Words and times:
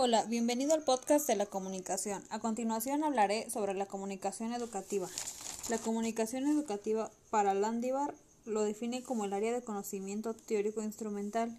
Hola, 0.00 0.24
bienvenido 0.26 0.74
al 0.74 0.84
podcast 0.84 1.26
de 1.26 1.34
la 1.34 1.46
comunicación. 1.46 2.22
A 2.30 2.38
continuación 2.38 3.02
hablaré 3.02 3.50
sobre 3.50 3.74
la 3.74 3.86
comunicación 3.86 4.52
educativa. 4.52 5.08
La 5.70 5.78
comunicación 5.78 6.46
educativa 6.46 7.10
para 7.30 7.52
Landivar 7.52 8.14
lo 8.46 8.62
define 8.62 9.02
como 9.02 9.24
el 9.24 9.32
área 9.32 9.52
de 9.52 9.64
conocimiento 9.64 10.34
teórico 10.34 10.84
instrumental, 10.84 11.58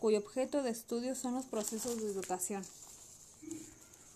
cuyo 0.00 0.20
objeto 0.20 0.62
de 0.62 0.70
estudio 0.70 1.14
son 1.14 1.34
los 1.34 1.44
procesos 1.44 2.00
de 2.00 2.06
educación. 2.06 2.64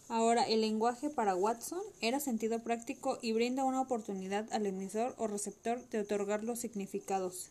Ahora, 0.09 0.45
el 0.45 0.63
lenguaje 0.63 1.11
para 1.11 1.37
Watson 1.37 1.83
era 2.01 2.19
sentido 2.19 2.61
práctico 2.61 3.19
y 3.21 3.33
brinda 3.33 3.65
una 3.65 3.83
oportunidad 3.83 4.51
al 4.55 4.65
emisor 4.65 5.15
o 5.19 5.27
receptor 5.27 5.87
de 5.91 6.01
otorgar 6.01 6.45
los 6.45 6.61
significados. 6.61 7.51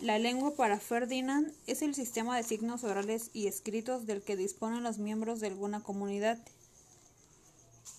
La 0.00 0.18
lengua 0.18 0.54
para 0.54 0.80
Ferdinand 0.80 1.52
es 1.66 1.82
el 1.82 1.94
sistema 1.94 2.34
de 2.34 2.42
signos 2.42 2.84
orales 2.84 3.28
y 3.34 3.48
escritos 3.48 4.06
del 4.06 4.22
que 4.22 4.34
disponen 4.34 4.82
los 4.82 4.96
miembros 4.96 5.40
de 5.40 5.48
alguna 5.48 5.82
comunidad. 5.82 6.38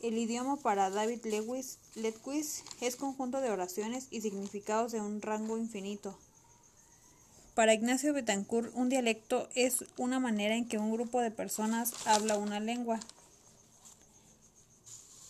El 0.01 0.17
idioma 0.17 0.57
para 0.57 0.89
David 0.89 1.23
Lewis 1.25 1.77
Letquis 1.93 2.63
es 2.81 2.95
conjunto 2.95 3.39
de 3.39 3.51
oraciones 3.51 4.07
y 4.09 4.21
significados 4.21 4.91
de 4.91 4.99
un 4.99 5.21
rango 5.21 5.59
infinito. 5.59 6.17
Para 7.53 7.75
Ignacio 7.75 8.13
Betancourt, 8.13 8.71
un 8.73 8.89
dialecto 8.89 9.47
es 9.53 9.85
una 9.97 10.19
manera 10.19 10.55
en 10.55 10.67
que 10.67 10.79
un 10.79 10.91
grupo 10.91 11.21
de 11.21 11.29
personas 11.29 11.93
habla 12.07 12.35
una 12.35 12.59
lengua. 12.59 12.99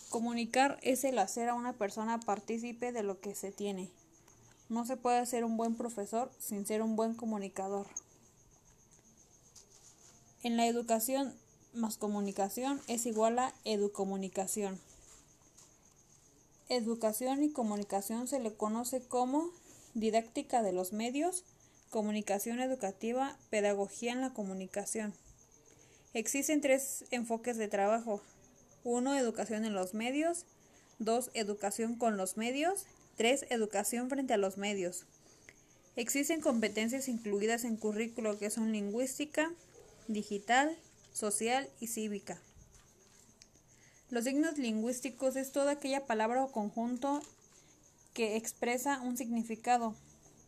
Comunicar 0.10 0.80
es 0.84 1.04
el 1.04 1.20
hacer 1.20 1.50
a 1.50 1.54
una 1.54 1.74
persona 1.74 2.22
partícipe 2.22 2.94
de 2.94 3.04
lo 3.04 3.20
que 3.20 3.36
se 3.36 3.52
tiene. 3.52 3.90
No 4.72 4.86
se 4.86 4.96
puede 4.96 5.26
ser 5.26 5.44
un 5.44 5.58
buen 5.58 5.76
profesor 5.76 6.32
sin 6.40 6.66
ser 6.66 6.82
un 6.82 6.96
buen 6.96 7.14
comunicador. 7.14 7.88
En 10.44 10.56
la 10.56 10.66
educación 10.66 11.36
más 11.74 11.98
comunicación 11.98 12.80
es 12.88 13.06
igual 13.06 13.38
a 13.40 13.54
educomunicación. 13.66 14.80
Educación 16.70 17.44
y 17.44 17.52
comunicación 17.52 18.30
se 18.30 18.40
le 18.40 18.54
conoce 18.54 19.02
como 19.02 19.50
didáctica 19.94 20.64
de 20.64 20.72
los 20.72 20.94
medios, 20.94 21.44
comunicación 21.90 22.62
educativa, 22.62 23.36
pedagogía 23.50 24.14
en 24.14 24.22
la 24.22 24.34
comunicación. 24.34 25.14
Existen 26.14 26.62
tres 26.62 27.04
enfoques 27.12 27.58
de 27.58 27.68
trabajo. 27.68 28.22
Uno, 28.86 29.18
educación 29.18 29.66
en 29.66 29.74
los 29.74 29.94
medios. 29.94 30.46
Dos, 30.98 31.30
educación 31.34 31.96
con 31.96 32.16
los 32.16 32.38
medios 32.38 32.86
3. 33.22 33.46
Educación 33.52 34.10
frente 34.10 34.34
a 34.34 34.38
los 34.38 34.58
medios. 34.58 35.06
Existen 35.96 36.42
competencias 36.42 37.08
incluidas 37.08 37.66
en 37.66 37.78
currículo 37.78 38.40
que 38.40 38.50
son 38.50 38.72
lingüística, 38.72 39.52
digital, 40.08 40.76
social 41.14 41.70
y 41.80 41.86
cívica. 41.86 42.42
Los 44.10 44.24
signos 44.24 44.58
lingüísticos 44.58 45.36
es 45.36 45.52
toda 45.52 45.74
aquella 45.74 46.08
palabra 46.08 46.44
o 46.44 46.52
conjunto 46.52 47.22
que 48.16 48.38
expresa 48.38 49.00
un 49.02 49.16
significado. 49.18 49.94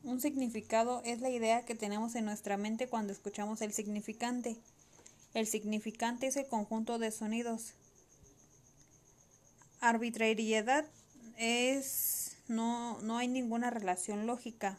Un 0.04 0.20
significado 0.20 1.04
es 1.06 1.22
la 1.22 1.30
idea 1.30 1.66
que 1.66 1.76
tenemos 1.76 2.16
en 2.16 2.26
nuestra 2.26 2.58
mente 2.58 2.88
cuando 2.88 3.14
escuchamos 3.14 3.62
el 3.62 3.72
significante. 3.72 4.58
El 5.36 5.46
significante 5.46 6.26
es 6.26 6.38
el 6.38 6.48
conjunto 6.48 6.98
de 6.98 7.12
sonidos. 7.12 7.76
Arbitrariedad 9.80 10.88
es 11.38 12.33
no, 12.48 13.02
no 13.02 13.18
hay 13.18 13.28
ninguna 13.28 13.70
relación 13.70 14.28
lógica. 14.28 14.78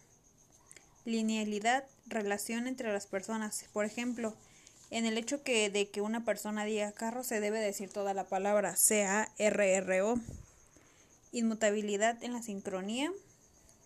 Linealidad, 1.05 1.85
relación 2.07 2.67
entre 2.67 2.93
las 2.93 3.07
personas. 3.07 3.65
Por 3.73 3.85
ejemplo, 3.85 4.35
en 4.91 5.07
el 5.07 5.19
hecho 5.19 5.43
que 5.43 5.71
de 5.71 5.89
que 5.89 6.01
una 6.01 6.25
persona 6.25 6.65
diga 6.65 6.93
carro 6.93 7.25
se 7.25 7.41
debe 7.41 7.59
decir 7.59 7.91
toda 7.91 8.15
la 8.15 8.25
palabra 8.29 8.77
C-A-R-R-O. 8.77 10.21
Inmutabilidad 11.33 12.23
en 12.23 12.33
la 12.33 12.43
sincronía. 12.43 13.11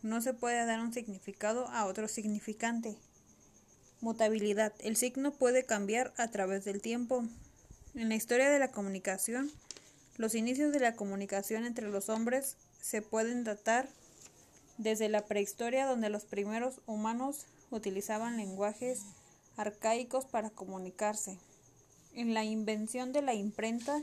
No 0.02 0.20
se 0.20 0.34
puede 0.34 0.64
dar 0.66 0.80
un 0.80 0.92
significado 0.92 1.66
a 1.68 1.86
otro 1.86 2.08
significante. 2.08 2.96
Mutabilidad. 4.00 4.72
El 4.80 4.96
signo 4.96 5.32
puede 5.32 5.64
cambiar 5.64 6.12
a 6.16 6.28
través 6.28 6.64
del 6.64 6.80
tiempo. 6.80 7.24
En 7.94 8.08
la 8.08 8.14
historia 8.14 8.50
de 8.50 8.58
la 8.58 8.70
comunicación, 8.70 9.50
los 10.16 10.34
inicios 10.34 10.72
de 10.72 10.80
la 10.80 10.94
comunicación 10.94 11.64
entre 11.64 11.88
los 11.88 12.08
hombres 12.08 12.56
se 12.88 13.02
pueden 13.02 13.44
datar 13.44 13.86
desde 14.78 15.10
la 15.10 15.26
prehistoria 15.26 15.84
donde 15.84 16.08
los 16.08 16.24
primeros 16.24 16.80
humanos 16.86 17.44
utilizaban 17.70 18.38
lenguajes 18.38 19.02
arcaicos 19.58 20.24
para 20.24 20.48
comunicarse. 20.48 21.36
En 22.14 22.32
la 22.32 22.44
invención 22.44 23.12
de 23.12 23.20
la 23.20 23.34
imprenta, 23.34 24.00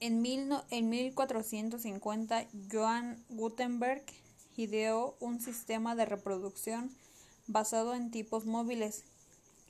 en, 0.00 0.22
en 0.70 0.88
1450, 0.90 2.46
Johann 2.70 3.24
Gutenberg 3.30 4.04
ideó 4.58 5.16
un 5.18 5.40
sistema 5.40 5.94
de 5.94 6.04
reproducción 6.04 6.94
basado 7.46 7.94
en 7.94 8.10
tipos 8.10 8.44
móviles. 8.44 9.04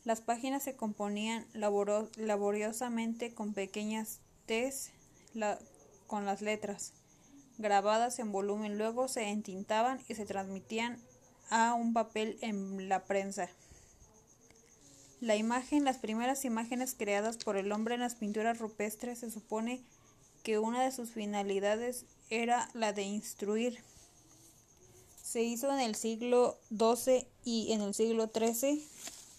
Las 0.04 0.22
páginas 0.22 0.64
se 0.64 0.74
componían 0.74 1.46
laboriosamente 1.54 3.32
con 3.32 3.54
pequeñas 3.54 4.18
T's 4.46 4.90
con 6.08 6.26
las 6.26 6.42
letras 6.42 6.92
grabadas 7.58 8.18
en 8.18 8.32
volumen, 8.32 8.78
luego 8.78 9.08
se 9.08 9.28
entintaban 9.28 10.00
y 10.08 10.14
se 10.14 10.26
transmitían 10.26 10.98
a 11.50 11.74
un 11.74 11.92
papel 11.92 12.38
en 12.40 12.88
la 12.88 13.04
prensa. 13.04 13.48
La 15.20 15.36
imagen, 15.36 15.84
las 15.84 15.98
primeras 15.98 16.44
imágenes 16.44 16.94
creadas 16.98 17.36
por 17.36 17.56
el 17.56 17.70
hombre 17.70 17.94
en 17.94 18.00
las 18.00 18.16
pinturas 18.16 18.58
rupestres 18.58 19.20
se 19.20 19.30
supone 19.30 19.80
que 20.42 20.58
una 20.58 20.82
de 20.82 20.90
sus 20.90 21.10
finalidades 21.10 22.06
era 22.30 22.68
la 22.74 22.92
de 22.92 23.02
instruir. 23.02 23.78
Se 25.22 25.42
hizo 25.42 25.72
en 25.72 25.78
el 25.78 25.94
siglo 25.94 26.58
XII 26.70 27.26
y 27.44 27.72
en 27.72 27.82
el 27.82 27.94
siglo 27.94 28.30
XIII 28.34 28.84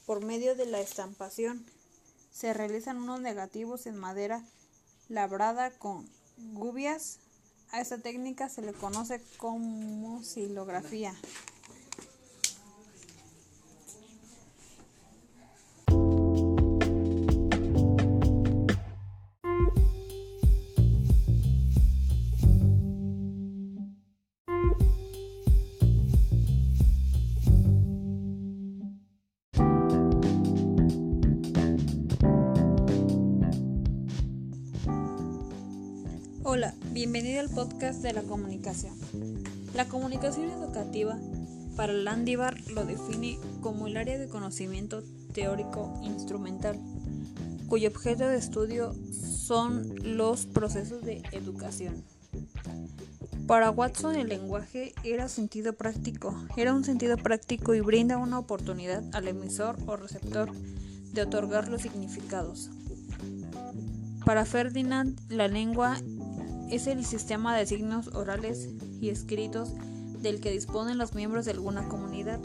por 0.06 0.24
medio 0.24 0.56
de 0.56 0.66
la 0.66 0.80
estampación. 0.80 1.66
Se 2.32 2.54
realizan 2.54 2.98
unos 2.98 3.20
negativos 3.20 3.86
en 3.86 3.98
madera 3.98 4.44
labrada 5.10 5.72
con 5.72 6.10
gubias 6.38 7.20
a 7.74 7.82
esta 7.82 7.98
técnica 7.98 8.50
se 8.50 8.62
le 8.62 8.72
conoce 8.72 9.20
como 9.38 10.24
silografía. 10.24 11.14
Bienvenido 37.14 37.42
al 37.42 37.50
podcast 37.50 38.02
de 38.02 38.12
la 38.12 38.24
comunicación. 38.24 38.96
La 39.76 39.88
comunicación 39.88 40.50
educativa 40.50 41.16
para 41.76 41.94
Landivar 41.94 42.60
lo 42.72 42.86
define 42.86 43.38
como 43.62 43.86
el 43.86 43.98
área 43.98 44.18
de 44.18 44.28
conocimiento 44.28 45.04
teórico 45.32 45.94
instrumental, 46.02 46.80
cuyo 47.68 47.90
objeto 47.90 48.28
de 48.28 48.38
estudio 48.38 48.96
son 49.12 50.18
los 50.18 50.48
procesos 50.48 51.04
de 51.04 51.22
educación. 51.34 52.04
Para 53.46 53.70
Watson 53.70 54.16
el 54.16 54.30
lenguaje 54.30 54.96
era 55.04 55.30
sentido 55.30 55.74
práctico, 55.74 56.36
era 56.58 56.74
un 56.74 56.84
sentido 56.84 57.18
práctico 57.18 57.76
y 57.76 57.82
brinda 57.82 58.18
una 58.18 58.40
oportunidad 58.40 59.04
al 59.14 59.28
emisor 59.28 59.78
o 59.86 59.98
receptor 59.98 60.52
de 60.52 61.22
otorgar 61.22 61.68
los 61.68 61.84
significados. 61.84 62.72
Para 64.26 64.46
Ferdinand, 64.46 65.20
la 65.30 65.48
lengua 65.48 66.00
es 66.74 66.88
el 66.88 67.06
sistema 67.06 67.56
de 67.56 67.68
signos 67.68 68.08
orales 68.16 68.68
y 69.00 69.10
escritos 69.10 69.74
del 70.24 70.42
que 70.42 70.50
disponen 70.50 70.98
los 70.98 71.14
miembros 71.14 71.46
de 71.46 71.52
alguna 71.52 71.88
comunidad. 71.88 72.40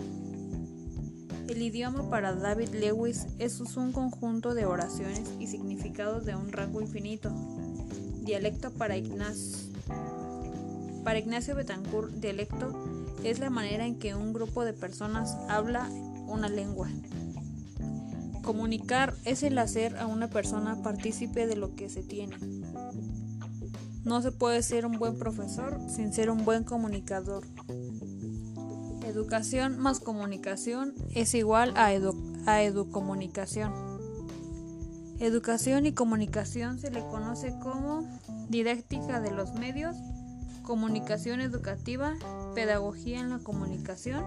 El 1.49 1.63
idioma 1.63 2.11
para 2.11 2.35
David 2.35 2.75
Lewis 2.75 3.27
es 3.39 3.59
un 3.59 3.91
conjunto 3.91 4.53
de 4.53 4.67
oraciones 4.67 5.23
y 5.41 5.47
significados 5.47 6.27
de 6.27 6.37
un 6.37 6.53
rango 6.53 6.83
infinito. 6.83 7.31
Dialecto 8.21 8.71
para 8.71 8.99
Ignacio. 8.99 9.73
Para 11.05 11.19
Ignacio 11.19 11.55
Betancourt, 11.55 12.13
dialecto 12.13 13.15
es 13.25 13.39
la 13.39 13.49
manera 13.49 13.87
en 13.87 13.99
que 13.99 14.15
un 14.15 14.35
grupo 14.35 14.63
de 14.67 14.75
personas 14.75 15.39
habla 15.49 15.89
una 16.27 16.51
lengua. 16.51 16.91
Comunicar 18.43 19.15
es 19.25 19.43
el 19.43 19.57
hacer 19.57 19.97
a 19.97 20.07
una 20.07 20.29
persona 20.29 20.83
partícipe 20.83 21.47
de 21.47 21.57
lo 21.57 21.75
que 21.75 21.89
se 21.89 22.03
tiene. 22.03 22.37
No 24.09 24.23
se 24.23 24.33
puede 24.33 24.63
ser 24.63 24.87
un 24.87 24.99
buen 24.99 25.19
profesor 25.19 25.79
sin 25.87 26.15
ser 26.15 26.31
un 26.31 26.47
buen 26.47 26.65
comunicador. 26.65 27.47
Educación 29.05 29.79
más 29.79 30.01
comunicación 30.01 30.95
es 31.15 31.35
igual 31.35 31.75
a, 31.77 31.93
edu 31.93 32.17
a 32.47 32.63
educomunicación. 32.63 33.71
Educación 35.19 35.85
y 35.85 35.93
comunicación 35.93 36.79
se 36.79 36.91
le 36.91 37.01
conoce 37.01 37.55
como 37.59 38.09
didáctica 38.49 39.21
de 39.21 39.31
los 39.31 39.53
medios, 39.53 39.95
comunicación 40.63 41.43
educativa, 41.43 42.15
pedagogía 42.55 43.21
en 43.21 43.29
la 43.29 43.41
comunicación. 43.41 44.25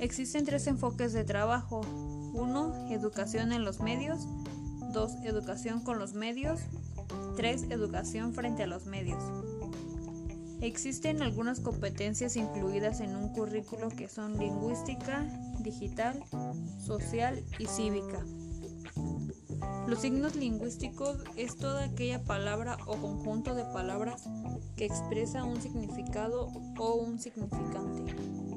Existen 0.00 0.44
tres 0.44 0.66
enfoques 0.66 1.12
de 1.12 1.22
trabajo. 1.22 1.82
Uno, 2.34 2.88
educación 2.90 3.52
en 3.52 3.64
los 3.64 3.78
medios. 3.78 4.26
Dos, 4.92 5.12
educación 5.22 5.78
con 5.84 6.00
los 6.00 6.14
medios. 6.14 6.58
Tres, 7.36 7.64
educación 7.70 8.34
frente 8.34 8.62
a 8.62 8.66
los 8.66 8.86
medios. 8.86 9.22
Existen 10.60 11.22
algunas 11.22 11.58
competencias 11.58 12.36
incluidas 12.36 13.00
en 13.00 13.16
un 13.16 13.30
currículo 13.32 13.88
que 13.88 14.08
son 14.08 14.38
lingüística, 14.38 15.26
digital, 15.58 16.22
social 16.78 17.42
y 17.58 17.66
cívica. 17.66 18.24
Los 19.88 20.00
signos 20.00 20.36
lingüísticos 20.36 21.18
es 21.36 21.56
toda 21.56 21.84
aquella 21.84 22.22
palabra 22.22 22.78
o 22.86 22.96
conjunto 22.96 23.56
de 23.56 23.64
palabras 23.64 24.28
que 24.76 24.84
expresa 24.84 25.42
un 25.42 25.60
significado 25.60 26.46
o 26.78 26.94
un 26.94 27.18
significante. 27.18 28.14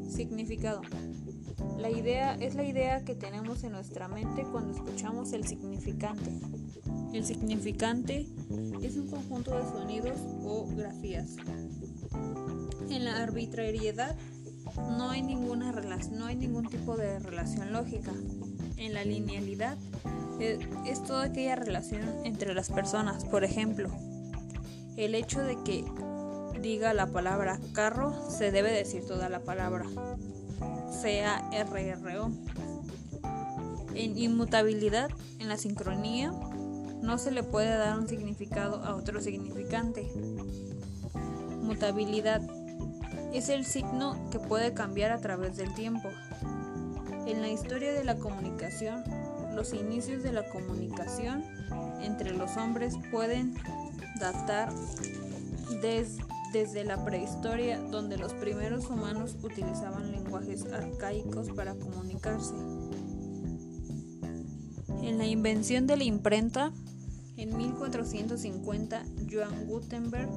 Significado. 0.07 0.81
La 1.79 1.89
idea 1.89 2.35
es 2.35 2.53
la 2.53 2.63
idea 2.63 3.03
que 3.03 3.15
tenemos 3.15 3.63
en 3.63 3.71
nuestra 3.71 4.07
mente 4.07 4.45
cuando 4.51 4.73
escuchamos 4.73 5.33
el 5.33 5.47
significante. 5.47 6.31
El 7.15 7.23
significante 7.23 8.27
es 8.81 8.97
un 8.97 9.07
conjunto 9.07 9.55
de 9.55 9.63
sonidos 9.63 10.19
o 10.43 10.67
grafías. 10.75 11.37
En 12.89 13.05
la 13.05 13.23
arbitrariedad 13.23 14.17
no 14.97 15.11
hay 15.11 15.21
ninguna 15.21 15.71
no 16.11 16.25
hay 16.25 16.35
ningún 16.35 16.67
tipo 16.67 16.97
de 16.97 17.19
relación 17.19 17.71
lógica. 17.71 18.11
En 18.75 18.93
la 18.93 19.05
linealidad 19.05 19.77
eh, 20.41 20.59
es, 20.85 21.03
toda 21.03 21.23
aquella 21.23 21.55
relación 21.55 22.01
entre 22.25 22.53
las 22.53 22.69
personas. 22.69 23.23
Por 23.23 23.45
ejemplo, 23.45 23.89
el 24.97 25.15
hecho 25.15 25.39
de 25.39 25.55
que 25.63 25.85
diga 26.61 26.93
la 26.93 27.07
palabra 27.07 27.61
carro 27.71 28.29
se 28.29 28.51
debe 28.51 28.73
decir 28.73 29.05
toda 29.07 29.29
la 29.29 29.39
palabra. 29.39 29.85
C-A-R-R-O. 31.01 32.31
En 33.95 34.17
inmutabilidad, 34.17 35.09
en 35.39 35.47
la 35.47 35.55
sincronía, 35.55 36.33
no 37.05 37.17
se 37.17 37.31
le 37.31 37.43
puede 37.43 37.77
dar 37.77 37.97
un 37.97 38.07
significado 38.07 38.83
a 38.83 38.95
otro 38.95 39.21
significante. 39.21 40.11
Mutabilidad 41.61 42.41
es 43.33 43.49
el 43.49 43.65
signo 43.65 44.29
que 44.31 44.39
puede 44.39 44.73
cambiar 44.73 45.11
a 45.11 45.19
través 45.19 45.55
del 45.55 45.73
tiempo. 45.75 46.09
En 47.27 47.41
la 47.41 47.49
historia 47.49 47.93
de 47.93 48.03
la 48.03 48.15
comunicación, 48.15 49.03
los 49.53 49.73
inicios 49.73 50.23
de 50.23 50.31
la 50.31 50.49
comunicación 50.49 51.43
entre 52.01 52.31
los 52.31 52.57
hombres 52.57 52.95
pueden 53.11 53.55
datar 54.19 54.71
desde 56.53 56.83
la 56.85 57.03
prehistoria, 57.03 57.79
donde 57.79 58.17
los 58.17 58.33
primeros 58.33 58.89
humanos 58.89 59.35
utilizaban 59.43 60.11
lenguajes 60.11 60.65
arcaicos 60.71 61.49
para 61.49 61.75
comunicarse. 61.75 62.53
En 65.01 65.17
la 65.17 65.25
invención 65.25 65.85
de 65.85 65.97
la 65.97 66.03
imprenta, 66.03 66.71
en 67.37 67.57
1450, 67.57 69.03
Johann 69.31 69.67
Gutenberg 69.67 70.29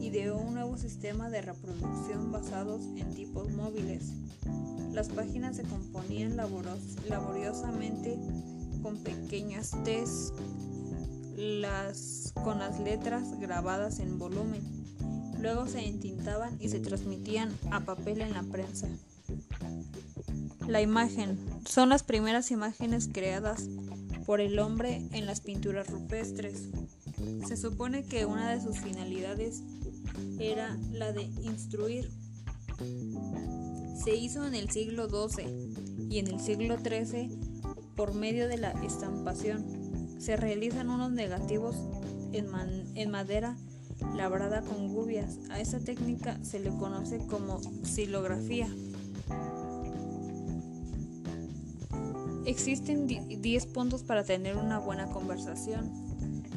ideó 0.00 0.36
un 0.38 0.54
nuevo 0.54 0.76
sistema 0.76 1.30
de 1.30 1.42
reproducción 1.42 2.30
basados 2.30 2.82
en 2.96 3.14
tipos 3.14 3.50
móviles. 3.52 4.12
Las 4.92 5.08
páginas 5.08 5.56
se 5.56 5.64
componían 5.64 6.36
laboriosamente 6.36 8.18
con 8.82 8.98
pequeñas 8.98 9.72
T's 9.84 10.32
las, 11.36 12.32
con 12.42 12.58
las 12.58 12.80
letras 12.80 13.38
grabadas 13.38 14.00
en 14.00 14.18
volumen. 14.18 14.62
Luego 15.40 15.66
se 15.66 15.86
entintaban 15.86 16.56
y 16.60 16.70
se 16.70 16.80
transmitían 16.80 17.52
a 17.70 17.80
papel 17.80 18.20
en 18.22 18.32
la 18.32 18.42
prensa. 18.42 18.88
La 20.66 20.80
imagen 20.80 21.38
son 21.66 21.90
las 21.90 22.02
primeras 22.02 22.50
imágenes 22.50 23.08
creadas 23.12 23.68
por 24.26 24.40
el 24.40 24.58
hombre 24.58 25.06
en 25.12 25.24
las 25.24 25.40
pinturas 25.40 25.88
rupestres. 25.88 26.68
Se 27.46 27.56
supone 27.56 28.04
que 28.04 28.26
una 28.26 28.50
de 28.50 28.60
sus 28.60 28.80
finalidades 28.80 29.62
era 30.38 30.76
la 30.92 31.12
de 31.12 31.22
instruir. 31.22 32.10
Se 34.04 34.14
hizo 34.14 34.46
en 34.46 34.54
el 34.54 34.68
siglo 34.70 35.08
XII 35.08 35.46
y 36.10 36.18
en 36.18 36.26
el 36.26 36.40
siglo 36.40 36.76
XIII 36.78 37.30
por 37.94 38.14
medio 38.14 38.48
de 38.48 38.58
la 38.58 38.72
estampación. 38.84 39.64
Se 40.18 40.36
realizan 40.36 40.90
unos 40.90 41.12
negativos 41.12 41.76
en, 42.32 43.10
madera 43.10 43.56
labrada 44.14 44.60
con 44.62 44.88
gubias. 44.88 45.38
A 45.50 45.60
esa 45.60 45.78
técnica 45.80 46.38
se 46.44 46.60
le 46.60 46.70
conoce 46.70 47.18
como 47.26 47.60
xilografía. 47.84 48.68
Existen 52.56 53.06
10 53.06 53.66
puntos 53.66 54.02
para 54.02 54.24
tener 54.24 54.56
una 54.56 54.78
buena 54.78 55.10
conversación. 55.10 55.92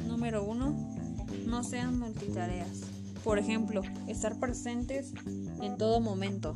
Número 0.08 0.42
1. 0.44 0.96
No 1.46 1.62
sean 1.62 1.98
multitareas. 1.98 2.80
Por 3.22 3.38
ejemplo, 3.38 3.82
estar 4.08 4.40
presentes 4.40 5.12
en 5.60 5.76
todo 5.76 6.00
momento. 6.00 6.54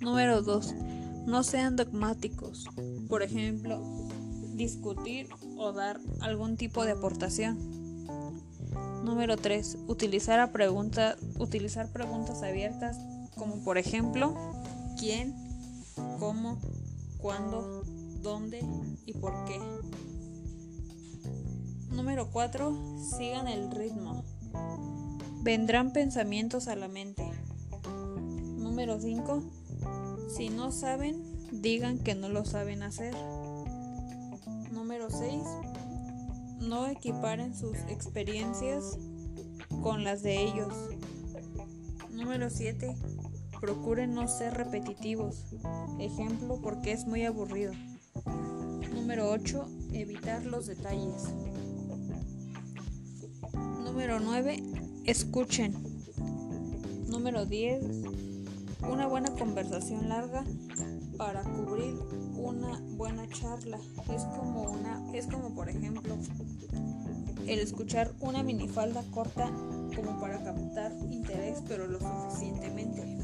Número 0.00 0.40
2. 0.40 0.74
No 1.26 1.42
sean 1.42 1.76
dogmáticos. 1.76 2.66
Por 3.10 3.22
ejemplo, 3.22 3.82
discutir 4.54 5.28
o 5.58 5.72
dar 5.72 6.00
algún 6.20 6.56
tipo 6.56 6.86
de 6.86 6.92
aportación. 6.92 7.58
Número 9.04 9.36
3. 9.36 9.80
Utilizar, 9.86 10.50
utilizar 11.38 11.92
preguntas 11.92 12.42
abiertas 12.42 12.96
como 13.36 13.62
por 13.62 13.76
ejemplo, 13.76 14.34
¿quién? 14.98 15.34
¿Cómo? 16.18 16.58
¿Cuándo? 17.18 17.84
¿Dónde? 18.24 18.66
¿Y 19.04 19.12
por 19.12 19.44
qué? 19.44 19.60
Número 21.90 22.30
4. 22.30 22.74
Sigan 23.18 23.48
el 23.48 23.70
ritmo. 23.70 24.24
Vendrán 25.42 25.92
pensamientos 25.92 26.66
a 26.68 26.74
la 26.74 26.88
mente. 26.88 27.22
Número 28.56 28.98
5. 28.98 29.42
Si 30.34 30.48
no 30.48 30.72
saben, 30.72 31.22
digan 31.52 31.98
que 31.98 32.14
no 32.14 32.30
lo 32.30 32.46
saben 32.46 32.82
hacer. 32.82 33.14
Número 34.72 35.10
6. 35.10 35.42
No 36.60 36.86
equiparen 36.86 37.54
sus 37.54 37.76
experiencias 37.90 38.96
con 39.82 40.02
las 40.02 40.22
de 40.22 40.44
ellos. 40.44 40.72
Número 42.08 42.48
7. 42.48 42.96
Procuren 43.60 44.14
no 44.14 44.28
ser 44.28 44.54
repetitivos. 44.54 45.44
Ejemplo, 45.98 46.58
porque 46.62 46.92
es 46.92 47.06
muy 47.06 47.26
aburrido. 47.26 47.74
Número 49.04 49.30
8. 49.32 49.68
Evitar 49.92 50.46
los 50.46 50.66
detalles. 50.66 51.24
Número 53.84 54.18
9. 54.18 54.62
Escuchen. 55.04 55.74
Número 57.06 57.44
10. 57.44 57.84
Una 58.90 59.06
buena 59.06 59.30
conversación 59.32 60.08
larga 60.08 60.42
para 61.18 61.42
cubrir 61.42 61.96
una 62.38 62.80
buena 62.96 63.28
charla. 63.28 63.78
Es 64.10 64.22
como 64.38 64.72
una 64.72 65.12
es 65.12 65.26
como 65.26 65.54
por 65.54 65.68
ejemplo 65.68 66.16
el 67.46 67.58
escuchar 67.58 68.10
una 68.20 68.42
minifalda 68.42 69.02
corta 69.10 69.50
como 69.94 70.18
para 70.18 70.42
captar 70.42 70.96
interés 71.10 71.58
pero 71.68 71.86
lo 71.86 71.98
suficientemente. 72.00 73.18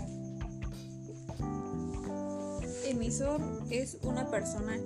Emisor 2.84 3.40
es 3.70 3.96
una 4.02 4.30
persona 4.30 4.76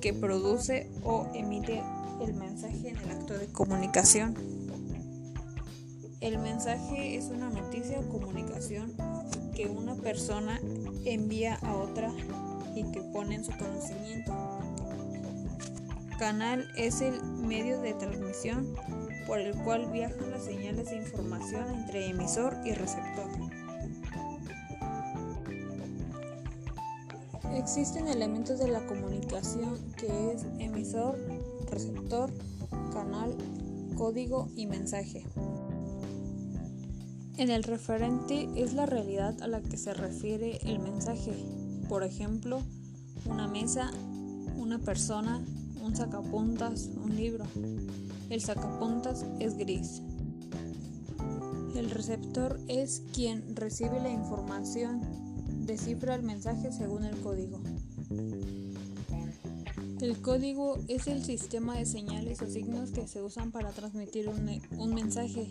que 0.00 0.12
produce 0.12 0.90
o 1.04 1.26
emite 1.34 1.82
el 2.20 2.34
mensaje 2.34 2.88
en 2.88 2.96
el 2.96 3.10
acto 3.10 3.38
de 3.38 3.46
comunicación. 3.46 4.34
El 6.20 6.38
mensaje 6.38 7.16
es 7.16 7.26
una 7.26 7.48
noticia 7.48 7.98
o 8.00 8.08
comunicación 8.08 8.92
que 9.54 9.66
una 9.66 9.94
persona 9.94 10.60
envía 11.04 11.54
a 11.62 11.74
otra 11.74 12.12
y 12.74 12.84
que 12.92 13.00
pone 13.12 13.36
en 13.36 13.44
su 13.44 13.52
conocimiento. 13.52 14.32
Canal 16.18 16.70
es 16.76 17.00
el 17.00 17.22
medio 17.22 17.80
de 17.80 17.94
transmisión 17.94 18.74
por 19.26 19.38
el 19.38 19.54
cual 19.62 19.90
viajan 19.90 20.30
las 20.30 20.44
señales 20.44 20.90
de 20.90 20.96
información 20.96 21.64
entre 21.74 22.08
emisor 22.08 22.54
y 22.64 22.72
receptor. 22.72 23.59
Existen 27.70 28.08
elementos 28.08 28.58
de 28.58 28.66
la 28.66 28.84
comunicación 28.84 29.78
que 29.96 30.32
es 30.32 30.44
emisor, 30.58 31.16
receptor, 31.70 32.28
canal, 32.92 33.36
código 33.96 34.48
y 34.56 34.66
mensaje. 34.66 35.24
En 37.36 37.48
el 37.48 37.62
referente 37.62 38.48
es 38.56 38.72
la 38.72 38.86
realidad 38.86 39.40
a 39.40 39.46
la 39.46 39.62
que 39.62 39.76
se 39.76 39.94
refiere 39.94 40.58
el 40.64 40.80
mensaje. 40.80 41.32
Por 41.88 42.02
ejemplo, 42.02 42.60
una 43.26 43.46
mesa, 43.46 43.92
una 44.56 44.80
persona, 44.80 45.40
un 45.80 45.94
sacapuntas, 45.94 46.90
un 47.00 47.14
libro. 47.14 47.44
El 48.30 48.40
sacapuntas 48.40 49.24
es 49.38 49.56
gris. 49.56 50.02
El 51.76 51.88
receptor 51.90 52.58
es 52.66 53.04
quien 53.14 53.54
recibe 53.54 54.00
la 54.00 54.10
información, 54.10 55.29
descifra 55.70 56.16
el 56.16 56.22
mensaje 56.22 56.72
según 56.72 57.04
el 57.04 57.16
código. 57.20 57.60
El 60.00 60.20
código 60.20 60.78
es 60.88 61.06
el 61.06 61.22
sistema 61.22 61.76
de 61.76 61.86
señales 61.86 62.42
o 62.42 62.50
signos 62.50 62.90
que 62.90 63.06
se 63.06 63.22
usan 63.22 63.52
para 63.52 63.70
transmitir 63.70 64.28
un, 64.28 64.94
mensaje. 64.94 65.46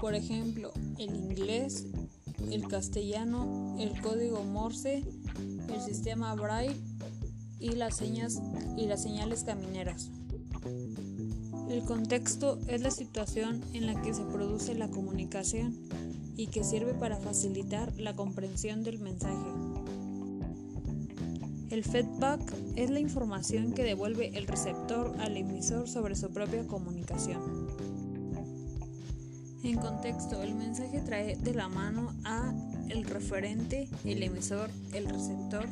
Por 0.00 0.14
ejemplo, 0.14 0.72
el 0.98 1.14
inglés, 1.14 1.84
el 2.50 2.66
castellano, 2.68 3.76
el 3.78 4.00
código 4.00 4.42
Morse, 4.44 5.02
el 5.68 5.80
sistema 5.82 6.34
Braille 6.34 6.80
y 7.58 7.72
las 7.72 7.96
señales 7.96 9.44
camineras. 9.44 10.10
El 11.68 11.82
contexto 11.84 12.58
es 12.68 12.80
la 12.80 12.90
situación 12.90 13.60
en 13.74 13.86
la 13.86 14.00
que 14.00 14.14
se 14.14 14.24
produce 14.24 14.74
la 14.74 14.88
comunicación 14.88 15.78
y 16.36 16.48
que 16.48 16.64
sirve 16.64 16.94
para 16.94 17.16
facilitar 17.16 17.92
la 17.98 18.14
comprensión 18.14 18.82
del 18.82 18.98
mensaje. 18.98 19.50
El 21.70 21.82
feedback 21.82 22.40
es 22.76 22.90
la 22.90 23.00
información 23.00 23.72
que 23.72 23.82
devuelve 23.82 24.36
el 24.36 24.46
receptor 24.46 25.14
al 25.18 25.36
emisor 25.36 25.88
sobre 25.88 26.14
su 26.14 26.30
propia 26.30 26.66
comunicación. 26.66 27.40
En 29.64 29.78
contexto, 29.78 30.42
el 30.42 30.54
mensaje 30.54 31.00
trae 31.00 31.36
de 31.36 31.54
la 31.54 31.68
mano 31.68 32.12
a 32.24 32.54
el 32.90 33.04
referente, 33.04 33.88
el 34.04 34.22
emisor, 34.22 34.70
el 34.92 35.06
receptor, 35.06 35.66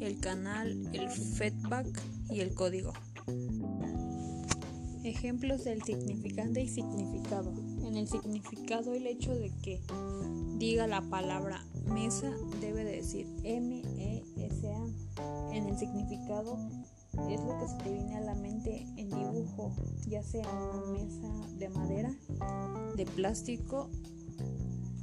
el 0.00 0.20
canal, 0.20 0.88
el 0.92 1.10
feedback 1.10 1.86
y 2.30 2.40
el 2.40 2.54
código. 2.54 2.92
Ejemplos 5.06 5.62
del 5.62 5.84
significante 5.84 6.60
y 6.60 6.68
significado. 6.68 7.54
En 7.84 7.96
el 7.96 8.08
significado 8.08 8.92
el 8.92 9.06
hecho 9.06 9.36
de 9.36 9.52
que 9.62 9.80
diga 10.58 10.88
la 10.88 11.00
palabra 11.00 11.64
mesa 11.84 12.32
debe 12.60 12.82
decir 12.82 13.28
M-E-S-A. 13.44 15.54
En 15.54 15.68
el 15.68 15.78
significado 15.78 16.58
es 17.30 17.40
lo 17.40 17.56
que 17.60 17.68
se 17.68 17.76
te 17.84 17.92
viene 17.92 18.16
a 18.16 18.20
la 18.20 18.34
mente 18.34 18.84
en 18.96 19.10
dibujo, 19.10 19.76
ya 20.08 20.24
sea 20.24 20.48
una 20.50 20.98
mesa 20.98 21.28
de 21.56 21.68
madera, 21.68 22.12
de 22.96 23.06
plástico 23.06 23.88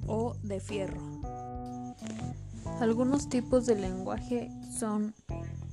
o 0.06 0.36
de 0.44 0.60
fierro. 0.60 1.02
Algunos 2.82 3.30
tipos 3.30 3.66
de 3.68 3.76
lenguaje 3.76 4.52
son 4.78 5.16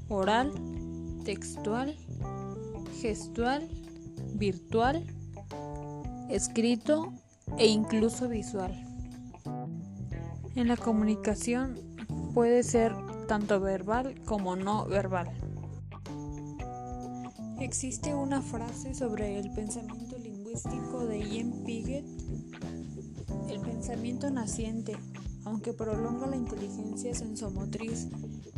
oral, 0.09 0.53
textual, 1.25 1.97
gestual, 3.01 3.69
virtual, 4.41 5.05
escrito 6.31 7.13
e 7.59 7.69
incluso 7.69 8.27
visual. 8.27 8.73
En 10.57 10.67
la 10.67 10.79
comunicación 10.79 11.79
puede 12.35 12.63
ser 12.63 12.93
tanto 13.29 13.61
verbal 13.61 14.15
como 14.25 14.57
no 14.57 14.87
verbal. 14.87 15.31
Existe 17.61 18.15
una 18.15 18.41
frase 18.41 18.95
sobre 18.95 19.39
el 19.39 19.53
pensamiento 19.53 20.17
lingüístico 20.17 21.07
de 21.07 21.19
Ian 21.19 21.63
Piaget. 21.65 22.07
El 23.51 23.61
pensamiento 23.61 24.31
naciente, 24.31 24.97
aunque 25.45 25.75
prolonga 25.75 26.27
la 26.27 26.37
inteligencia 26.37 27.15
sensomotriz, 27.15 28.09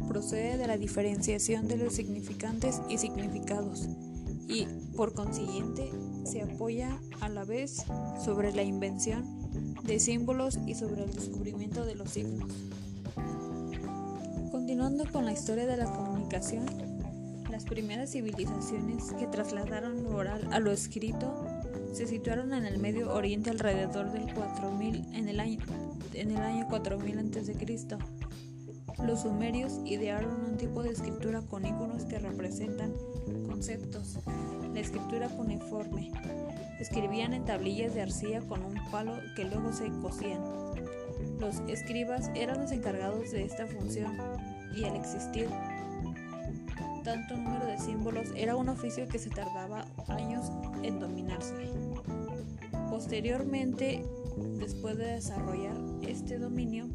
procede 0.07 0.57
de 0.59 0.69
la 0.69 0.77
diferenciación 0.77 1.67
de 1.67 1.77
los 1.77 1.95
significantes 1.95 2.81
y 2.89 2.99
significados 2.99 3.89
y, 4.49 4.67
por 4.97 5.15
consiguiente, 5.15 5.91
se 6.25 6.43
apoya 6.43 6.99
a 7.21 7.29
la 7.29 7.45
vez 7.45 7.85
sobre 8.25 8.53
la 8.53 8.63
invención 8.63 9.25
de 9.85 9.99
símbolos 9.99 10.59
y 10.67 10.75
sobre 10.75 11.05
el 11.05 11.13
descubrimiento 11.13 11.85
de 11.85 11.95
los 11.95 12.11
signos. 12.11 12.51
Continuando 14.51 15.05
con 15.11 15.25
la 15.25 15.33
historia 15.33 15.67
de 15.67 15.77
la 15.77 15.87
comunicación, 15.87 16.67
las 17.51 17.65
primeras 17.65 18.13
civilizaciones 18.13 19.13
que 19.19 19.27
trasladaron 19.27 20.03
lo 20.05 20.17
oral 20.17 20.49
a 20.53 20.59
lo 20.59 20.73
escrito 20.73 21.47
se 21.93 22.07
situaron 22.07 22.55
en 22.55 22.65
el 22.65 22.79
Medio 22.79 23.13
Oriente 23.13 23.51
alrededor 23.51 24.13
del 24.13 24.33
4000 24.33 25.07
en 25.13 25.29
el 25.29 25.41
año, 25.41 25.59
en 26.15 26.31
el 26.31 26.39
año 26.39 26.67
4000 26.69 27.19
a.C. 27.19 27.99
Los 29.05 29.23
sumerios 29.23 29.81
idearon 29.85 30.51
un 30.51 30.57
tipo 30.57 30.83
de 30.83 30.91
escritura 30.91 31.43
con 31.43 31.67
iconos 31.67 32.05
que 32.05 32.19
representan 32.19 32.95
conceptos. 33.63 34.19
La 34.75 34.81
escritura 34.81 35.29
cuneiforme. 35.29 36.11
Escribían 36.81 37.33
en 37.33 37.45
tablillas 37.45 37.95
de 37.95 38.03
arcilla 38.03 38.41
con 38.41 38.65
un 38.65 38.75
palo 38.91 39.15
que 39.37 39.45
luego 39.45 39.73
se 39.73 39.89
cosían. 40.01 40.43
Los 41.39 41.61
escribas 41.69 42.29
eran 42.35 42.61
los 42.61 42.73
encargados 42.73 43.31
de 43.31 43.45
esta 43.45 43.69
función 43.69 44.19
y 44.75 44.83
al 44.83 44.97
existir 44.97 45.49
tanto 47.05 47.37
número 47.37 47.67
de 47.67 47.79
símbolos 47.79 48.31
era 48.35 48.57
un 48.57 48.69
oficio 48.69 49.07
que 49.07 49.21
se 49.21 49.31
tardaba 49.31 49.87
años 50.09 50.51
en 50.83 50.99
dominarse. 50.99 51.71
Posteriormente, 52.91 54.05
después 54.59 54.97
de 54.99 55.07
desarrollar 55.07 55.77
este 56.03 56.41
dominio, 56.41 56.89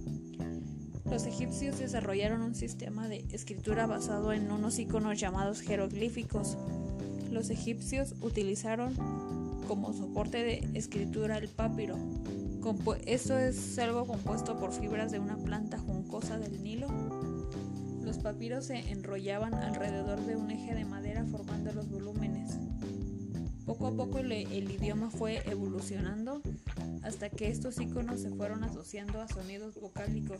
los 1.09 1.25
egipcios 1.25 1.79
desarrollaron 1.79 2.41
un 2.41 2.55
sistema 2.55 3.07
de 3.07 3.25
escritura 3.31 3.87
basado 3.87 4.33
en 4.33 4.51
unos 4.51 4.77
iconos 4.77 5.19
llamados 5.19 5.61
jeroglíficos. 5.61 6.57
Los 7.31 7.49
egipcios 7.49 8.15
utilizaron 8.21 8.93
como 9.67 9.93
soporte 9.93 10.43
de 10.43 10.69
escritura 10.73 11.37
el 11.37 11.49
papiro. 11.49 11.97
Esto 13.05 13.37
es 13.37 13.79
algo 13.79 14.05
compuesto 14.05 14.59
por 14.59 14.73
fibras 14.73 15.11
de 15.11 15.19
una 15.19 15.37
planta 15.37 15.77
juncosa 15.77 16.37
del 16.37 16.61
Nilo. 16.61 16.87
Los 18.03 18.17
papiros 18.17 18.65
se 18.65 18.91
enrollaban 18.91 19.53
alrededor 19.53 20.19
de 20.25 20.35
un 20.35 20.51
eje 20.51 20.75
de 20.75 20.83
madera 20.83 21.25
formando 21.25 21.71
los 21.71 21.89
volúmenes. 21.89 22.57
Poco 23.65 23.87
a 23.87 23.91
poco 23.95 24.19
el, 24.19 24.31
el 24.31 24.71
idioma 24.71 25.09
fue 25.09 25.41
evolucionando 25.49 26.41
hasta 27.07 27.29
que 27.29 27.47
estos 27.47 27.79
iconos 27.79 28.21
se 28.21 28.29
fueron 28.29 28.63
asociando 28.63 29.21
a 29.21 29.27
sonidos 29.27 29.79
vocálicos, 29.79 30.39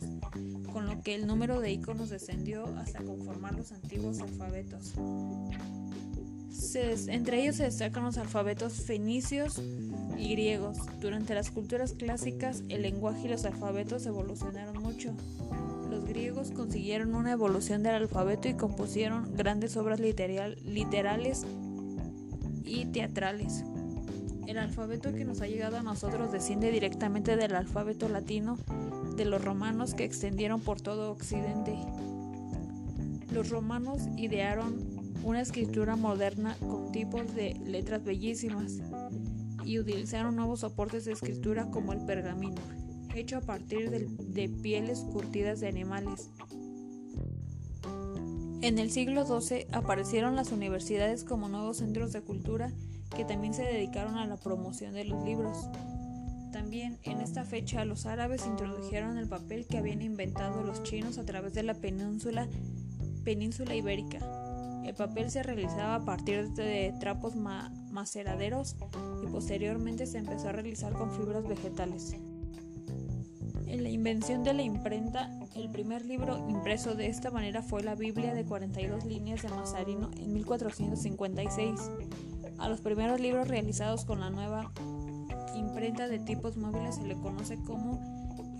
con 0.72 0.86
lo 0.86 1.02
que 1.02 1.14
el 1.14 1.26
número 1.26 1.60
de 1.60 1.72
iconos 1.72 2.10
descendió 2.10 2.66
hasta 2.76 3.02
conformar 3.02 3.54
los 3.54 3.72
antiguos 3.72 4.20
alfabetos. 4.20 4.92
entre 7.08 7.42
ellos 7.42 7.56
se 7.56 7.64
destacan 7.64 8.04
los 8.04 8.18
alfabetos 8.18 8.74
fenicios 8.74 9.62
y 10.18 10.32
griegos. 10.32 10.78
Durante 11.00 11.34
las 11.34 11.50
culturas 11.50 11.94
clásicas, 11.94 12.62
el 12.68 12.82
lenguaje 12.82 13.26
y 13.26 13.28
los 13.28 13.44
alfabetos 13.44 14.04
evolucionaron 14.04 14.82
mucho. 14.82 15.14
Los 15.88 16.04
griegos 16.04 16.50
consiguieron 16.50 17.14
una 17.14 17.32
evolución 17.32 17.82
del 17.82 17.94
alfabeto 17.94 18.48
y 18.48 18.54
compusieron 18.54 19.34
grandes 19.36 19.76
obras 19.78 20.00
literales 20.00 21.46
y 22.64 22.84
teatrales. 22.86 23.64
El 24.48 24.56
alfabeto 24.56 25.12
que 25.12 25.26
nos 25.26 25.42
ha 25.42 25.46
llegado 25.46 25.76
a 25.76 25.82
nosotros 25.82 26.32
desciende 26.32 26.72
directamente 26.72 27.36
del 27.36 27.54
alfabeto 27.54 28.08
latino 28.08 28.56
de 29.14 29.26
los 29.26 29.44
romanos 29.44 29.92
que 29.92 30.04
extendieron 30.04 30.62
por 30.62 30.80
todo 30.80 31.12
Occidente. 31.12 31.76
Los 33.30 33.50
romanos 33.50 34.08
idearon 34.16 34.74
una 35.22 35.42
escritura 35.42 35.96
moderna 35.96 36.56
con 36.60 36.90
tipos 36.92 37.34
de 37.34 37.60
letras 37.66 38.02
bellísimas 38.02 38.78
y 39.66 39.80
utilizaron 39.80 40.36
nuevos 40.36 40.60
soportes 40.60 41.04
de 41.04 41.12
escritura 41.12 41.70
como 41.70 41.92
el 41.92 42.06
pergamino, 42.06 42.62
hecho 43.14 43.36
a 43.36 43.42
partir 43.42 43.90
de, 43.90 44.48
pieles 44.62 45.00
curtidas 45.00 45.60
de 45.60 45.68
animales. 45.68 46.30
En 48.62 48.78
el 48.78 48.90
siglo 48.90 49.26
XII 49.26 49.66
aparecieron 49.72 50.36
las 50.36 50.52
universidades 50.52 51.22
como 51.22 51.50
nuevos 51.50 51.76
centros 51.76 52.14
de 52.14 52.22
cultura 52.22 52.72
que 53.18 53.24
también 53.24 53.52
se 53.52 53.64
dedicaron 53.64 54.16
a 54.16 54.28
la 54.28 54.36
promoción 54.36 54.94
de 54.94 55.04
los 55.04 55.24
libros. 55.24 55.68
También 56.52 57.00
en 57.02 57.20
esta 57.20 57.42
fecha 57.42 57.84
los 57.84 58.06
árabes 58.06 58.46
introdujeron 58.46 59.18
el 59.18 59.26
papel 59.26 59.66
que 59.66 59.76
habían 59.76 60.02
inventado 60.02 60.62
los 60.62 60.84
chinos 60.84 61.18
a 61.18 61.24
través 61.24 61.52
de 61.52 61.64
la 61.64 61.74
península, 61.74 62.46
ibérica. 63.74 64.20
El 64.84 64.94
papel 64.94 65.32
se 65.32 65.42
realizaba 65.42 65.96
a 65.96 66.04
partir 66.04 66.50
de 66.50 66.94
trapos 67.00 67.34
maceraderos 67.34 68.76
y 69.24 69.26
posteriormente 69.26 70.06
se 70.06 70.18
empezó 70.18 70.50
a 70.50 70.52
realizar 70.52 70.92
con 70.92 71.10
fibras 71.10 71.42
vegetales. 71.42 72.14
En 73.66 73.82
la 73.82 73.88
invención 73.88 74.44
de 74.44 74.54
la 74.54 74.62
imprenta, 74.62 75.36
el 75.56 75.68
primer 75.70 76.06
libro 76.06 76.48
impreso 76.48 76.94
de 76.94 77.08
esta 77.08 77.32
manera 77.32 77.62
fue 77.62 77.82
la 77.82 77.96
Biblia 77.96 78.32
de 78.32 78.44
42 78.44 79.04
líneas 79.06 79.42
de 79.42 79.48
Mazarino 79.48 80.08
en 80.16 80.32
1456. 80.34 81.80
A 82.58 82.68
los 82.68 82.80
primeros 82.80 83.20
libros 83.20 83.48
realizados 83.48 84.04
con 84.04 84.20
la 84.20 84.30
nueva 84.30 84.72
imprenta 85.54 86.08
de 86.08 86.18
tipos 86.18 86.56
móviles 86.56 86.96
se 86.96 87.04
le 87.04 87.14
conoce 87.14 87.56
como 87.56 88.00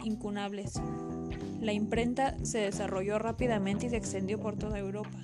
incunables. 0.05 0.81
La 1.61 1.73
imprenta 1.73 2.37
se 2.43 2.59
desarrolló 2.59 3.19
rápidamente 3.19 3.87
y 3.87 3.91
se 3.91 3.97
extendió 3.97 4.39
por 4.39 4.57
toda 4.57 4.79
Europa. 4.79 5.19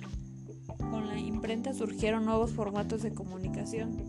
Con 0.77 1.07
la 1.07 1.17
imprenta 1.17 1.73
surgieron 1.73 2.25
nuevos 2.25 2.51
formatos 2.51 3.01
de 3.01 3.13
comunicación. 3.13 4.03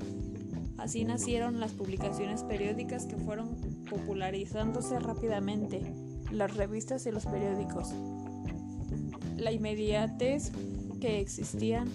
Así 0.79 1.05
nacieron 1.05 1.61
las 1.61 1.73
publicaciones 1.73 2.43
periódicas 2.43 3.07
que 3.07 3.17
fueron 3.17 3.57
popularizándose 3.89 4.99
rápidamente, 4.99 5.81
las 6.31 6.55
revistas 6.55 7.07
y 7.07 7.13
los 7.13 7.25
periódicos. 7.25 7.95
La 9.37 9.53
inmediatez 9.53 10.53
que 11.01 11.21
existían 11.21 11.89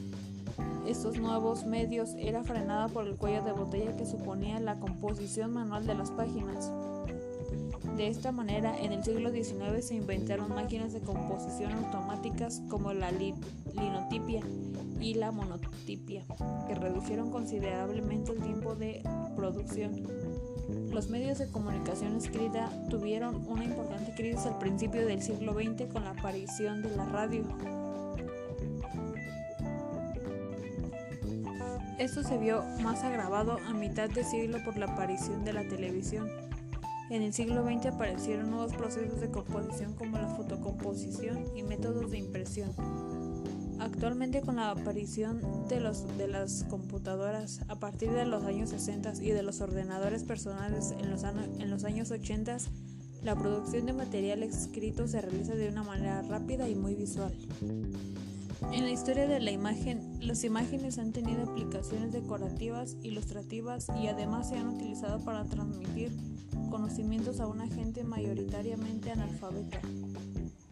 estos 0.88 1.18
nuevos 1.20 1.66
medios 1.66 2.16
era 2.18 2.44
frenada 2.44 2.88
por 2.88 3.08
el 3.08 3.16
cuello 3.16 3.44
de 3.44 3.52
botella 3.52 3.96
que 3.96 4.06
suponía 4.06 4.60
la 4.60 4.80
composición 4.80 5.54
manual 5.54 5.86
de 5.86 5.96
las 5.96 6.12
páginas. 6.12 6.72
De 7.98 8.08
esta 8.08 8.32
manera, 8.32 8.78
en 8.80 8.94
el 8.94 9.04
siglo 9.04 9.32
XIX 9.32 9.86
se 9.86 9.96
inventaron 9.96 10.54
máquinas 10.54 10.94
de 10.94 11.02
composición 11.02 11.74
automáticas 11.74 12.62
como 12.70 12.94
la 12.94 13.12
linotipia 13.12 14.42
y 15.00 15.16
la 15.16 15.32
monotipia, 15.32 16.24
que 16.68 16.76
redujeron 16.76 17.32
considerablemente 17.32 18.32
el 18.32 18.42
tiempo 18.42 18.76
de 18.76 19.04
producción. 19.36 20.08
Los 20.92 21.10
medios 21.10 21.40
de 21.40 21.48
comunicación 21.48 22.16
escrita 22.18 22.70
tuvieron 22.90 23.48
una 23.48 23.64
importante 23.64 24.14
crisis 24.16 24.46
al 24.46 24.58
principio 24.58 25.06
del 25.06 25.22
siglo 25.22 25.54
XX 25.54 25.92
con 25.92 26.04
la 26.04 26.12
aparición 26.12 26.82
de 26.82 26.96
la 26.96 27.06
radio. 27.06 27.44
Esto 32.02 32.24
se 32.24 32.36
vio 32.40 32.64
más 32.82 33.04
agravado 33.04 33.60
a 33.64 33.74
mitad 33.74 34.10
de 34.10 34.24
siglo 34.24 34.58
por 34.66 34.76
la 34.76 34.88
aparición 34.88 35.46
de 35.46 35.54
la 35.54 35.62
televisión. 35.68 36.28
En 37.12 37.22
el 37.22 37.32
siglo 37.32 37.64
XX 37.64 37.94
aparecieron 37.94 38.50
nuevos 38.50 38.74
procesos 38.74 39.22
de 39.22 39.30
composición 39.30 39.94
como 39.94 40.18
la 40.18 40.28
fotocomposición 40.30 41.56
y 41.56 41.62
métodos 41.62 42.10
de 42.10 42.18
impresión. 42.18 42.72
Actualmente 43.80 44.42
con 44.42 44.56
la 44.56 44.72
aparición 44.72 45.44
de, 45.68 45.80
las 45.80 46.64
computadoras 46.72 47.62
a 47.68 47.76
partir 47.76 48.10
de 48.10 48.26
los 48.26 48.46
años 48.46 48.72
60 48.72 49.14
y 49.22 49.30
de 49.30 49.44
los 49.44 49.62
ordenadores 49.62 50.24
personales 50.24 50.96
en 50.98 51.12
los, 51.12 51.24
en 51.24 51.70
los 51.70 51.84
años 51.84 52.10
80, 52.10 52.58
la 53.22 53.36
producción 53.36 53.86
de 53.86 53.94
material 53.94 54.42
escrito 54.42 55.08
se 55.08 55.22
realiza 55.22 55.54
de 55.54 55.70
una 55.70 55.84
manera 55.84 56.24
rápida 56.24 56.68
y 56.68 56.74
muy 56.74 56.96
visual. 56.96 57.32
En 58.74 58.86
la 58.86 58.92
historia 58.92 59.28
de 59.28 59.42
la 59.42 59.52
imagen, 59.52 60.18
las 60.22 60.46
imágenes 60.46 60.98
han 60.98 61.12
tenido 61.12 61.44
aplicaciones 61.44 62.14
decorativas, 62.14 62.96
ilustrativas 63.04 63.88
y 64.02 64.08
además 64.08 64.48
se 64.48 64.56
han 64.56 64.70
utilizado 64.70 65.20
para 65.26 65.44
transmitir 65.44 66.16
conocimientos 66.70 67.42
a 67.42 67.48
una 67.48 67.68
gente 67.68 68.06
mayoritariamente 68.06 69.12
analfabeta. 69.12 69.82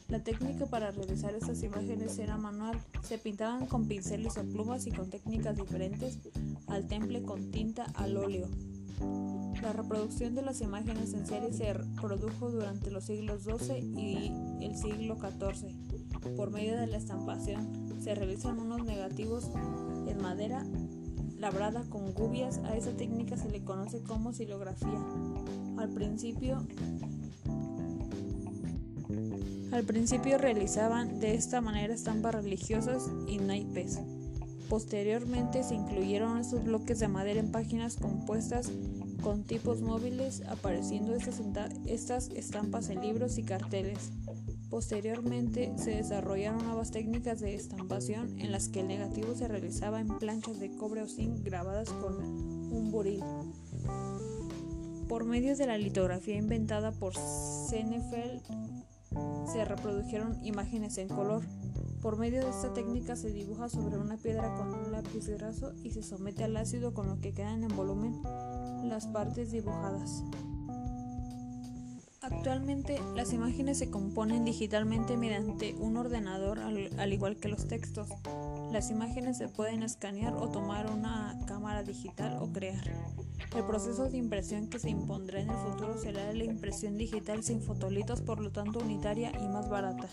La 0.08 0.24
técnica 0.24 0.66
para 0.66 0.92
realizar 0.92 1.36
estas 1.36 1.62
imágenes 1.62 2.18
era 2.20 2.38
manual, 2.38 2.80
se 3.04 3.18
pintaban 3.18 3.66
con 3.66 3.86
pinceles 3.88 4.38
o 4.38 4.44
plumas 4.44 4.88
y 4.88 4.92
con 4.92 5.10
técnicas 5.10 5.58
diferentes 5.58 6.20
al 6.68 6.88
temple 6.88 7.22
con 7.24 7.52
tinta 7.52 7.84
al 7.96 8.16
óleo. 8.16 8.48
La 9.62 9.74
reproducción 9.74 10.36
de 10.36 10.42
las 10.42 10.62
imágenes 10.62 11.14
en 11.14 11.28
serie 11.28 11.52
se 11.52 11.74
produjo 12.00 12.50
durante 12.50 12.92
los 12.92 13.04
siglos 13.04 13.44
XII 13.44 13.78
y 13.78 14.32
el 14.62 14.78
siglo 14.78 15.18
XIV 15.18 15.76
por 16.36 16.50
medio 16.50 16.78
de 16.78 16.88
la 16.88 16.98
estampación. 16.98 17.79
Se 18.00 18.16
realizan 18.16 18.60
unos 18.60 18.84
negativos 18.84 19.50
en 20.08 20.22
madera 20.22 20.66
labrada 21.38 21.84
con 21.90 22.14
gubias. 22.14 22.60
A 22.60 22.76
esa 22.76 22.92
técnica 22.92 23.38
se 23.38 23.50
le 23.50 23.64
conoce 23.64 24.02
como 24.02 24.34
silografía. 24.34 25.04
Al 25.78 25.90
principio 25.90 26.66
al 29.72 29.84
principio 29.84 30.38
realizaban 30.38 31.20
de 31.20 31.36
esta 31.36 31.62
manera 31.62 31.94
estampas 31.94 32.34
religiosas 32.36 33.10
y 33.28 33.38
naipes. 33.38 34.00
Posteriormente 34.68 35.64
se 35.64 35.76
incluyeron 35.76 36.38
estos 36.38 36.64
bloques 36.64 37.00
de 37.00 37.08
madera 37.08 37.40
en 37.40 37.52
páginas 37.52 37.96
compuestas 37.96 38.72
con 39.22 39.44
tipos 39.44 39.82
móviles, 39.82 40.44
apareciendo 40.48 41.16
estas, 41.16 41.42
estas 41.86 42.30
estampas 42.30 42.90
en 42.90 43.02
libros 43.02 43.38
y 43.38 43.44
carteles. 43.44 44.12
Posteriormente 44.70 45.74
se 45.78 45.92
desarrollaron 45.92 46.64
nuevas 46.64 46.92
técnicas 46.92 47.40
de 47.40 47.56
estampación 47.56 48.40
en 48.40 48.52
las 48.52 48.70
que 48.70 48.82
el 48.82 48.88
negativo 48.88 49.34
se 49.36 49.48
realizaba 49.48 50.00
en 50.00 50.20
planchas 50.20 50.60
de 50.60 50.76
cobre 50.76 51.02
o 51.02 51.08
zinc 51.08 51.44
grabadas 51.44 51.90
con 51.90 52.16
un 52.24 52.92
buril. 52.92 53.24
Por 55.08 55.26
medio 55.26 55.58
de 55.58 55.66
la 55.66 55.80
litografía 55.80 56.36
inventada 56.36 56.92
por 56.92 57.16
Senefeld 57.16 58.44
se 59.52 59.66
reprodujeron 59.66 60.38
imágenes 60.46 61.00
en 61.00 61.08
color. 61.08 61.42
Por 62.04 62.18
medio 62.18 62.44
de 62.44 62.52
esta 62.52 62.72
técnica 62.72 63.16
se 63.16 63.32
dibuja 63.32 63.70
sobre 63.70 63.98
una 63.98 64.18
piedra 64.18 64.56
con 64.56 64.74
un 64.74 64.92
lápiz 64.92 65.28
graso 65.30 65.74
y 65.84 65.92
se 65.92 66.04
somete 66.04 66.44
al 66.44 66.56
ácido 66.56 66.94
con 66.94 67.08
lo 67.08 67.20
que 67.20 67.34
quedan 67.34 67.64
en 67.64 67.76
volumen 67.76 68.22
las 68.88 69.08
partes 69.08 69.52
dibujadas. 69.52 70.24
Actualmente 72.22 73.00
las 73.16 73.32
imágenes 73.32 73.78
se 73.78 73.90
componen 73.90 74.44
digitalmente 74.44 75.16
mediante 75.16 75.74
un 75.76 75.96
ordenador 75.96 76.60
al, 76.60 77.14
igual 77.14 77.38
que 77.38 77.48
los 77.48 77.68
textos. 77.68 78.10
Las 78.74 78.92
imágenes 78.92 79.38
se 79.38 79.48
pueden 79.48 79.84
escanear 79.84 80.34
o 80.34 80.50
tomar 80.50 80.92
una 80.92 81.40
cámara 81.48 81.84
digital 81.84 82.38
o 82.42 82.52
crear. 82.52 82.84
El 83.56 83.64
proceso 83.64 84.10
de 84.10 84.18
impresión 84.18 84.68
que 84.68 84.80
se 84.80 84.90
impondrá 84.90 85.40
en 85.40 85.50
el 85.50 85.56
futuro 85.56 85.98
será 85.98 86.34
la 86.34 86.44
impresión 86.44 86.98
digital 86.98 87.42
sin 87.42 87.62
fotolitos, 87.62 88.22
por 88.22 88.42
lo 88.42 88.52
tanto 88.52 88.80
unitaria 88.80 89.32
y 89.42 89.48
más 89.48 89.70
barata. 89.70 90.10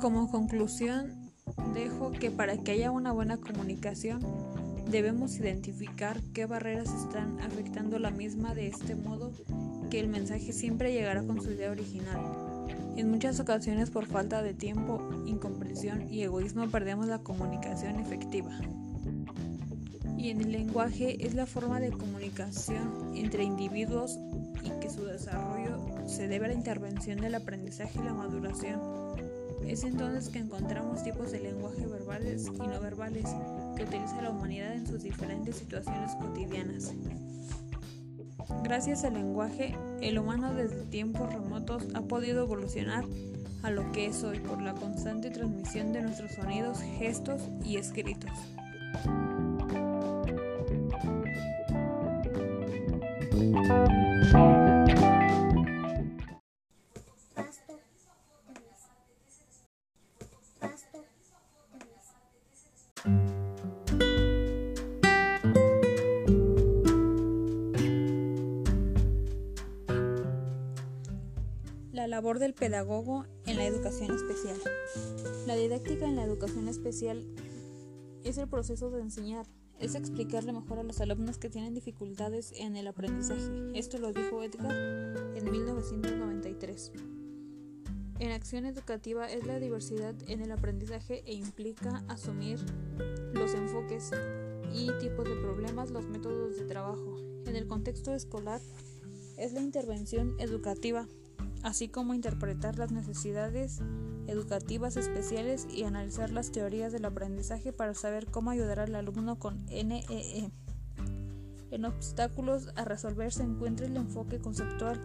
Como 0.00 0.30
conclusión, 0.30 1.32
dejo 1.74 2.12
que 2.12 2.30
para 2.30 2.56
que 2.58 2.70
haya 2.72 2.92
una 2.92 3.10
buena 3.10 3.38
comunicación, 3.38 4.20
debemos 4.88 5.36
identificar 5.36 6.22
qué 6.32 6.46
barreras 6.46 6.94
están 6.94 7.40
afectando 7.40 7.98
la 7.98 8.10
misma 8.10 8.54
de 8.54 8.68
este 8.68 8.94
modo 8.94 9.32
que 9.88 10.00
el 10.00 10.08
mensaje 10.08 10.52
siempre 10.52 10.92
llegará 10.92 11.22
con 11.22 11.40
su 11.40 11.50
idea 11.50 11.70
original. 11.70 12.20
En 12.96 13.10
muchas 13.10 13.38
ocasiones 13.40 13.90
por 13.90 14.06
falta 14.06 14.42
de 14.42 14.54
tiempo, 14.54 15.00
incomprensión 15.24 16.12
y 16.12 16.22
egoísmo 16.22 16.68
perdemos 16.68 17.06
la 17.06 17.20
comunicación 17.20 18.00
efectiva. 18.00 18.58
Y 20.16 20.30
en 20.30 20.40
el 20.40 20.52
lenguaje 20.52 21.24
es 21.24 21.34
la 21.34 21.46
forma 21.46 21.78
de 21.78 21.90
comunicación 21.90 23.12
entre 23.14 23.44
individuos 23.44 24.18
y 24.64 24.70
que 24.80 24.90
su 24.90 25.04
desarrollo 25.04 25.78
se 26.08 26.26
debe 26.26 26.46
a 26.46 26.48
la 26.48 26.54
intervención 26.54 27.20
del 27.20 27.36
aprendizaje 27.36 28.00
y 28.00 28.04
la 28.04 28.14
maduración. 28.14 28.80
Es 29.66 29.84
entonces 29.84 30.28
que 30.28 30.40
encontramos 30.40 31.04
tipos 31.04 31.30
de 31.30 31.40
lenguaje 31.40 31.86
verbales 31.86 32.46
y 32.46 32.58
no 32.58 32.80
verbales 32.80 33.26
que 33.76 33.84
utiliza 33.84 34.22
la 34.22 34.30
humanidad 34.30 34.74
en 34.74 34.86
sus 34.86 35.02
diferentes 35.02 35.56
situaciones 35.56 36.12
cotidianas. 36.16 36.94
Gracias 38.62 39.04
al 39.04 39.14
lenguaje, 39.14 39.74
el 40.00 40.18
humano 40.18 40.54
desde 40.54 40.84
tiempos 40.84 41.32
remotos 41.32 41.84
ha 41.94 42.00
podido 42.02 42.42
evolucionar 42.42 43.04
a 43.62 43.70
lo 43.70 43.90
que 43.92 44.06
es 44.06 44.22
hoy 44.24 44.40
por 44.40 44.62
la 44.62 44.74
constante 44.74 45.30
transmisión 45.30 45.92
de 45.92 46.02
nuestros 46.02 46.32
sonidos, 46.32 46.80
gestos 46.80 47.42
y 47.64 47.76
escritos. 47.76 48.30
Labor 72.28 72.40
del 72.40 72.52
pedagogo 72.52 73.24
en 73.46 73.56
la 73.56 73.64
educación 73.64 74.14
especial. 74.14 74.58
La 75.46 75.56
didáctica 75.56 76.04
en 76.04 76.14
la 76.14 76.24
educación 76.24 76.68
especial 76.68 77.24
es 78.22 78.36
el 78.36 78.46
proceso 78.46 78.90
de 78.90 79.00
enseñar, 79.00 79.46
es 79.78 79.94
explicarle 79.94 80.52
mejor 80.52 80.78
a 80.78 80.82
los 80.82 81.00
alumnos 81.00 81.38
que 81.38 81.48
tienen 81.48 81.72
dificultades 81.72 82.52
en 82.58 82.76
el 82.76 82.86
aprendizaje. 82.86 83.70
Esto 83.72 83.96
lo 83.96 84.12
dijo 84.12 84.42
Edgar 84.42 84.76
en 85.36 85.50
1993. 85.50 86.92
En 88.18 88.32
acción 88.32 88.66
educativa 88.66 89.26
es 89.26 89.46
la 89.46 89.58
diversidad 89.58 90.14
en 90.26 90.42
el 90.42 90.52
aprendizaje 90.52 91.22
e 91.24 91.32
implica 91.32 92.04
asumir 92.08 92.58
los 93.32 93.54
enfoques 93.54 94.10
y 94.74 94.90
tipos 95.00 95.24
de 95.24 95.36
problemas, 95.36 95.90
los 95.92 96.06
métodos 96.06 96.58
de 96.58 96.66
trabajo. 96.66 97.16
En 97.46 97.56
el 97.56 97.66
contexto 97.66 98.12
escolar 98.12 98.60
es 99.38 99.54
la 99.54 99.62
intervención 99.62 100.36
educativa 100.38 101.08
así 101.62 101.88
como 101.88 102.14
interpretar 102.14 102.78
las 102.78 102.92
necesidades 102.92 103.80
educativas 104.26 104.96
especiales 104.96 105.66
y 105.72 105.84
analizar 105.84 106.30
las 106.30 106.50
teorías 106.50 106.92
del 106.92 107.04
aprendizaje 107.04 107.72
para 107.72 107.94
saber 107.94 108.26
cómo 108.26 108.50
ayudar 108.50 108.80
al 108.80 108.94
alumno 108.94 109.38
con 109.38 109.64
NEE. 109.66 110.04
E. 110.08 110.50
En 111.70 111.84
obstáculos 111.84 112.68
a 112.76 112.84
resolver 112.84 113.32
se 113.32 113.42
encuentra 113.42 113.86
el 113.86 113.96
enfoque 113.96 114.38
conceptual, 114.38 115.00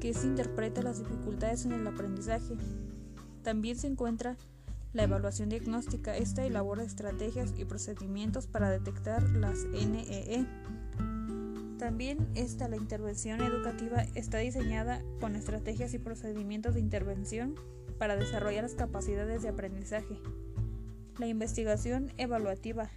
que 0.00 0.14
se 0.14 0.26
interpreta 0.26 0.82
las 0.82 0.98
dificultades 0.98 1.64
en 1.66 1.72
el 1.72 1.86
aprendizaje. 1.86 2.56
También 3.42 3.76
se 3.76 3.88
encuentra 3.88 4.36
La 4.94 5.02
evaluación 5.02 5.50
diagnóstica, 5.50 6.16
esta 6.16 6.46
elabora 6.46 6.82
estrategias 6.82 7.52
y 7.58 7.66
procedimientos 7.66 8.46
para 8.46 8.70
detectar 8.70 9.22
las 9.30 9.66
NEE. 9.66 10.46
También 11.78 12.26
esta, 12.34 12.68
la 12.68 12.76
intervención 12.76 13.40
educativa, 13.40 14.02
está 14.14 14.38
diseñada 14.38 15.00
con 15.20 15.36
estrategias 15.36 15.94
y 15.94 15.98
procedimientos 15.98 16.74
de 16.74 16.80
intervención 16.80 17.54
para 17.98 18.16
desarrollar 18.16 18.64
las 18.64 18.74
capacidades 18.74 19.42
de 19.42 19.48
aprendizaje. 19.48 20.18
La 21.18 21.28
investigación 21.28 22.12
evaluativa 22.16 22.90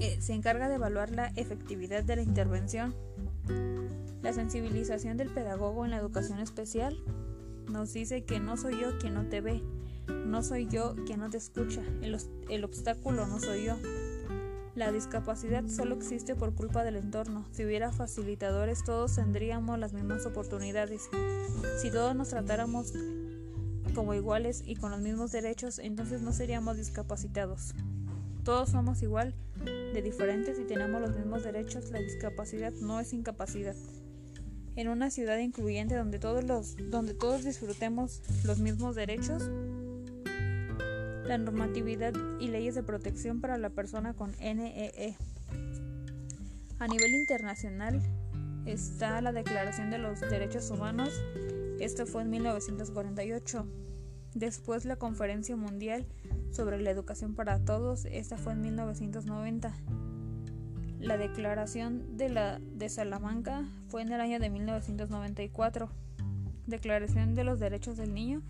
eh, 0.00 0.18
se 0.20 0.34
encarga 0.34 0.68
de 0.68 0.74
evaluar 0.74 1.10
la 1.10 1.28
efectividad 1.36 2.04
de 2.04 2.16
la 2.16 2.22
intervención. 2.22 2.94
La 4.22 4.32
sensibilización 4.32 5.16
del 5.16 5.30
pedagogo 5.30 5.84
en 5.84 5.90
la 5.92 5.96
educación 5.96 6.40
especial 6.40 6.98
nos 7.70 7.92
dice 7.94 8.24
que 8.24 8.40
no 8.40 8.56
soy 8.56 8.78
yo 8.80 8.98
quien 8.98 9.14
no 9.14 9.26
te 9.26 9.40
ve, 9.40 9.62
no 10.08 10.42
soy 10.42 10.66
yo 10.66 10.94
quien 11.06 11.20
no 11.20 11.30
te 11.30 11.38
escucha, 11.38 11.82
el, 12.02 12.18
el 12.48 12.64
obstáculo 12.64 13.26
no 13.26 13.38
soy 13.38 13.64
yo. 13.64 13.76
La 14.78 14.92
discapacidad 14.92 15.66
solo 15.66 15.96
existe 15.96 16.36
por 16.36 16.54
culpa 16.54 16.84
del 16.84 16.94
entorno. 16.94 17.44
Si 17.50 17.64
hubiera 17.64 17.90
facilitadores 17.90 18.84
todos 18.84 19.16
tendríamos 19.16 19.76
las 19.76 19.92
mismas 19.92 20.24
oportunidades. 20.24 21.08
Si 21.82 21.90
todos 21.90 22.14
nos 22.14 22.28
tratáramos 22.28 22.92
como 23.96 24.14
iguales 24.14 24.62
y 24.64 24.76
con 24.76 24.92
los 24.92 25.00
mismos 25.00 25.32
derechos, 25.32 25.80
entonces 25.80 26.22
no 26.22 26.32
seríamos 26.32 26.76
discapacitados. 26.76 27.74
Todos 28.44 28.68
somos 28.68 29.02
igual 29.02 29.34
de 29.64 30.00
diferentes 30.00 30.60
y 30.60 30.64
tenemos 30.64 31.00
los 31.00 31.10
mismos 31.10 31.42
derechos. 31.42 31.90
La 31.90 31.98
discapacidad 31.98 32.72
no 32.80 33.00
es 33.00 33.12
incapacidad. 33.12 33.74
En 34.76 34.86
una 34.86 35.10
ciudad 35.10 35.38
incluyente 35.38 35.96
donde 35.96 36.20
todos, 36.20 36.44
los, 36.44 36.76
donde 36.88 37.14
todos 37.14 37.42
disfrutemos 37.42 38.22
los 38.44 38.60
mismos 38.60 38.94
derechos, 38.94 39.42
la 41.28 41.36
normatividad 41.36 42.14
y 42.40 42.48
leyes 42.48 42.74
de 42.74 42.82
protección 42.82 43.42
para 43.42 43.58
la 43.58 43.68
persona 43.68 44.14
con 44.14 44.32
NEE. 44.40 44.92
E. 44.96 45.16
A 46.78 46.88
nivel 46.88 47.10
internacional 47.14 48.00
está 48.64 49.20
la 49.20 49.32
Declaración 49.32 49.90
de 49.90 49.98
los 49.98 50.20
Derechos 50.20 50.70
Humanos, 50.70 51.10
esto 51.80 52.06
fue 52.06 52.22
en 52.22 52.30
1948. 52.30 53.66
Después 54.34 54.86
la 54.86 54.96
Conferencia 54.96 55.54
Mundial 55.54 56.06
sobre 56.50 56.80
la 56.80 56.90
Educación 56.90 57.34
para 57.34 57.62
Todos, 57.62 58.06
esta 58.06 58.38
fue 58.38 58.54
en 58.54 58.62
1990. 58.62 59.74
La 60.98 61.18
Declaración 61.18 62.16
de, 62.16 62.30
la, 62.30 62.58
de 62.58 62.88
Salamanca 62.88 63.68
fue 63.88 64.00
en 64.00 64.12
el 64.12 64.20
año 64.22 64.38
de 64.40 64.48
1994. 64.48 65.90
Declaración 66.66 67.34
de 67.34 67.44
los 67.44 67.60
Derechos 67.60 67.98
del 67.98 68.14
Niño, 68.14 68.42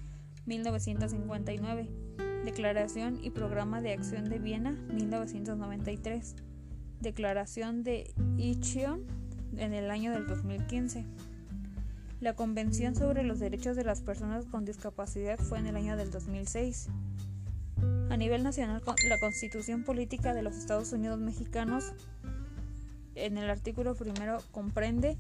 1959. 0.47 2.08
Declaración 2.45 3.19
y 3.23 3.31
Programa 3.31 3.81
de 3.81 3.93
Acción 3.93 4.29
de 4.29 4.39
Viena, 4.39 4.73
1993. 4.93 6.37
Declaración 7.01 7.83
de 7.83 8.13
Ichion 8.37 9.05
en 9.57 9.75
el 9.75 9.91
año 9.91 10.13
del 10.13 10.27
2015. 10.27 11.05
La 12.21 12.35
Convención 12.35 12.95
sobre 12.95 13.23
los 13.23 13.39
Derechos 13.39 13.77
de 13.77 13.85
las 13.85 14.03
Personas 14.03 14.47
con 14.47 14.65
Discapacidad 14.65 15.39
fue 15.39 15.59
en 15.59 15.67
el 15.67 15.77
año 15.77 15.97
del 15.97 16.11
2006. 16.11 16.89
A 18.11 18.17
nivel 18.17 18.43
nacional, 18.43 18.83
la 19.09 19.19
Constitución 19.19 19.85
Política 19.85 20.35
de 20.35 20.43
los 20.43 20.57
Estados 20.57 20.93
Unidos 20.93 21.19
Mexicanos 21.21 21.93
en 23.15 23.37
el 23.37 23.51
artículo 23.51 23.95
primero 23.95 24.39
comprende 24.53 25.17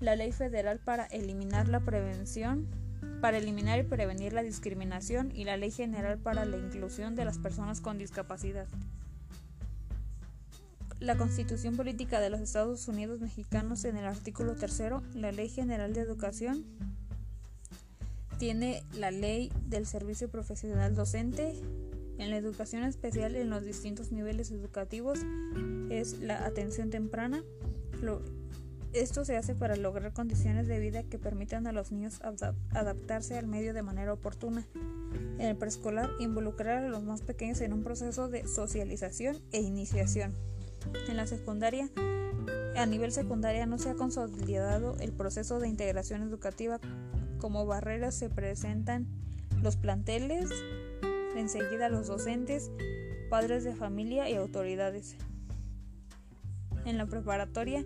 la 0.00 0.16
ley 0.16 0.32
federal 0.32 0.78
para 0.78 1.06
eliminar 1.06 1.68
la 1.68 1.80
prevención 1.80 2.66
para 3.22 3.38
eliminar 3.38 3.78
y 3.78 3.84
prevenir 3.84 4.32
la 4.32 4.42
discriminación 4.42 5.30
y 5.32 5.44
la 5.44 5.56
Ley 5.56 5.70
General 5.70 6.18
para 6.18 6.44
la 6.44 6.56
Inclusión 6.56 7.14
de 7.14 7.24
las 7.24 7.38
Personas 7.38 7.80
con 7.80 7.96
Discapacidad. 7.96 8.66
La 10.98 11.16
Constitución 11.16 11.76
Política 11.76 12.18
de 12.18 12.30
los 12.30 12.40
Estados 12.40 12.88
Unidos 12.88 13.20
Mexicanos 13.20 13.84
en 13.84 13.96
el 13.96 14.06
artículo 14.06 14.56
tercero, 14.56 15.04
la 15.14 15.30
Ley 15.30 15.48
General 15.48 15.94
de 15.94 16.00
Educación, 16.00 16.64
tiene 18.38 18.82
la 18.98 19.12
Ley 19.12 19.52
del 19.68 19.86
Servicio 19.86 20.28
Profesional 20.28 20.96
Docente. 20.96 21.54
En 22.18 22.30
la 22.30 22.36
educación 22.36 22.82
especial 22.82 23.36
en 23.36 23.50
los 23.50 23.64
distintos 23.64 24.10
niveles 24.10 24.50
educativos 24.50 25.20
es 25.90 26.18
la 26.18 26.44
atención 26.44 26.90
temprana, 26.90 27.44
esto 28.92 29.24
se 29.24 29.36
hace 29.36 29.54
para 29.54 29.76
lograr 29.76 30.12
condiciones 30.12 30.66
de 30.66 30.78
vida 30.78 31.02
que 31.02 31.18
permitan 31.18 31.66
a 31.66 31.72
los 31.72 31.92
niños 31.92 32.20
adaptarse 32.70 33.38
al 33.38 33.46
medio 33.46 33.72
de 33.74 33.82
manera 33.82 34.12
oportuna. 34.12 34.66
En 35.38 35.46
el 35.46 35.56
preescolar, 35.56 36.10
involucrar 36.18 36.84
a 36.84 36.88
los 36.88 37.02
más 37.02 37.22
pequeños 37.22 37.60
en 37.60 37.72
un 37.72 37.82
proceso 37.82 38.28
de 38.28 38.46
socialización 38.46 39.38
e 39.52 39.60
iniciación. 39.60 40.34
En 41.08 41.16
la 41.16 41.26
secundaria, 41.26 41.88
a 42.76 42.86
nivel 42.86 43.12
secundaria 43.12 43.66
no 43.66 43.78
se 43.78 43.90
ha 43.90 43.94
consolidado 43.94 44.96
el 45.00 45.12
proceso 45.12 45.58
de 45.58 45.68
integración 45.68 46.22
educativa. 46.22 46.80
Como 47.38 47.66
barreras 47.66 48.14
se 48.14 48.28
presentan 48.28 49.06
los 49.62 49.76
planteles, 49.76 50.50
enseguida 51.36 51.88
los 51.88 52.08
docentes, 52.08 52.70
padres 53.30 53.64
de 53.64 53.74
familia 53.74 54.28
y 54.28 54.34
autoridades. 54.34 55.16
En 56.84 56.98
la 56.98 57.06
preparatoria, 57.06 57.84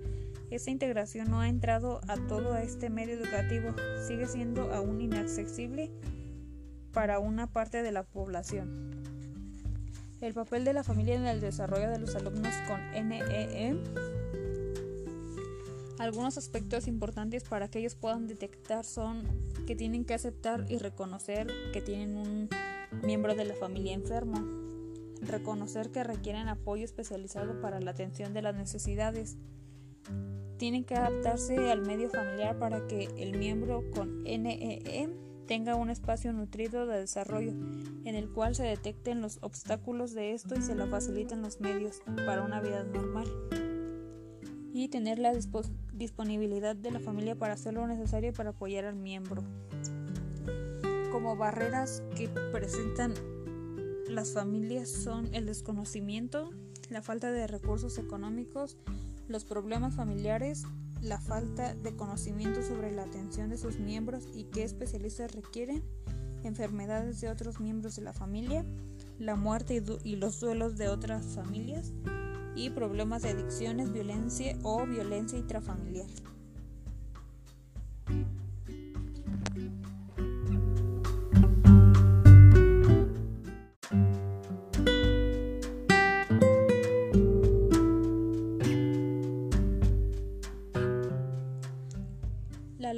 esta 0.51 0.71
integración 0.71 1.31
no 1.31 1.41
ha 1.41 1.49
entrado 1.49 2.01
a 2.09 2.17
todo 2.29 2.57
este 2.57 2.91
medio 2.91 3.15
educativo, 3.15 3.75
sigue 4.07 4.27
siendo 4.27 4.73
aún 4.73 5.01
inaccesible 5.01 5.91
para 6.93 7.19
una 7.19 7.47
parte 7.53 7.83
de 7.83 7.93
la 7.93 8.05
población. 8.05 8.91
El 10.21 10.33
papel 10.33 10.65
de 10.65 10.73
la 10.73 10.83
familia 10.83 11.15
en 11.15 11.27
el 11.27 11.41
desarrollo 11.41 11.91
de 11.91 11.99
los 11.99 12.15
alumnos 12.17 12.55
con 12.67 12.81
NEE. 13.09 13.69
E. 13.69 13.77
Algunos 15.99 16.39
aspectos 16.39 16.89
importantes 16.89 17.45
para 17.45 17.69
que 17.69 17.81
ellos 17.81 17.95
puedan 17.95 18.27
detectar 18.27 18.85
son 18.85 19.25
que 19.67 19.75
tienen 19.75 20.05
que 20.05 20.15
aceptar 20.15 20.65
y 20.69 20.79
reconocer 20.79 21.49
que 21.73 21.81
tienen 21.81 22.17
un 22.17 22.49
miembro 23.03 23.35
de 23.35 23.45
la 23.45 23.55
familia 23.55 23.93
enfermo, 23.93 24.43
reconocer 25.21 25.91
que 25.91 26.05
requieren 26.05 26.49
apoyo 26.49 26.85
especializado 26.85 27.61
para 27.61 27.81
la 27.81 27.91
atención 27.91 28.33
de 28.33 28.43
las 28.43 28.55
necesidades, 28.55 29.37
tienen 30.59 30.85
que 30.85 30.95
adaptarse 30.95 31.71
al 31.71 31.83
medio 31.83 32.09
familiar 32.09 32.59
para 32.59 32.87
que 32.87 33.09
el 33.17 33.39
miembro 33.39 33.83
con 33.91 34.23
NEE 34.25 34.81
e 34.85 35.09
tenga 35.47 35.77
un 35.77 35.91
espacio 35.91 36.33
nutrido 36.33 36.87
de 36.87 36.99
desarrollo 36.99 37.53
en 38.05 38.15
el 38.15 38.29
cual 38.29 38.55
se 38.55 38.65
detecten 38.65 39.21
los 39.21 39.39
obstáculos 39.43 40.13
de 40.13 40.33
esto 40.33 40.57
y 40.57 40.63
se 40.63 40.75
le 40.75 40.87
faciliten 40.87 41.43
los 41.43 41.61
medios 41.61 42.03
para 42.27 42.43
una 42.43 42.61
vida 42.61 42.83
normal 42.85 43.27
y 44.73 44.89
tener 44.89 45.19
la 45.19 45.33
disponibilidad 45.93 46.77
de 46.77 46.91
la 46.91 47.01
familia 47.01 47.35
para 47.35 47.55
hacer 47.55 47.75
lo 47.75 47.87
necesario 47.87 48.33
para 48.33 48.51
apoyar 48.51 48.85
al 48.85 48.97
miembro. 48.97 49.43
Como 51.11 51.37
barreras 51.37 52.03
que 52.15 52.29
presentan 52.29 53.15
las 54.09 54.35
familias 54.35 54.91
son 54.91 55.35
el 55.35 55.47
desconocimiento, 55.47 56.51
la 56.91 57.01
falta 57.01 57.33
de 57.33 57.47
recursos 57.47 57.97
económicos, 57.97 58.77
los 59.29 59.45
problemas 59.45 59.95
familiares, 59.95 60.65
la 61.03 61.21
falta 61.21 61.75
de 61.75 61.95
conocimiento 61.95 62.63
sobre 62.63 62.93
la 62.93 63.03
atención 63.03 63.49
de 63.49 63.59
sus 63.59 63.79
miembros 63.79 64.29
y 64.35 64.45
qué 64.45 64.65
especialistas 64.65 65.35
requieren, 65.35 65.83
enfermedades 66.43 67.21
de 67.21 67.29
otros 67.29 67.61
miembros 67.61 67.97
de 67.97 68.03
la 68.03 68.13
familia, 68.13 68.65
la 69.19 69.37
muerte 69.37 69.83
y, 70.05 70.17
los 70.17 70.41
duelos 70.41 70.77
de 70.77 70.89
otras 70.89 71.25
familias 71.35 71.93
y 72.55 72.71
problemas 72.71 73.23
de 73.23 73.31
adicciones, 73.31 73.93
violencia 73.93 74.57
o 74.63 74.87
violencia 74.87 75.39
intrafamiliar. 75.39 76.07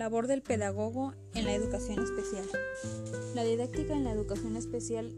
Labor 0.08 0.26
del 0.26 0.40
pedagogo 0.40 1.12
en 1.34 1.44
la 1.44 1.54
educación 1.54 2.02
especial. 2.02 2.46
La 3.34 3.44
didáctica 3.44 3.92
en 3.92 4.04
la 4.04 4.12
educación 4.12 4.56
especial 4.56 5.14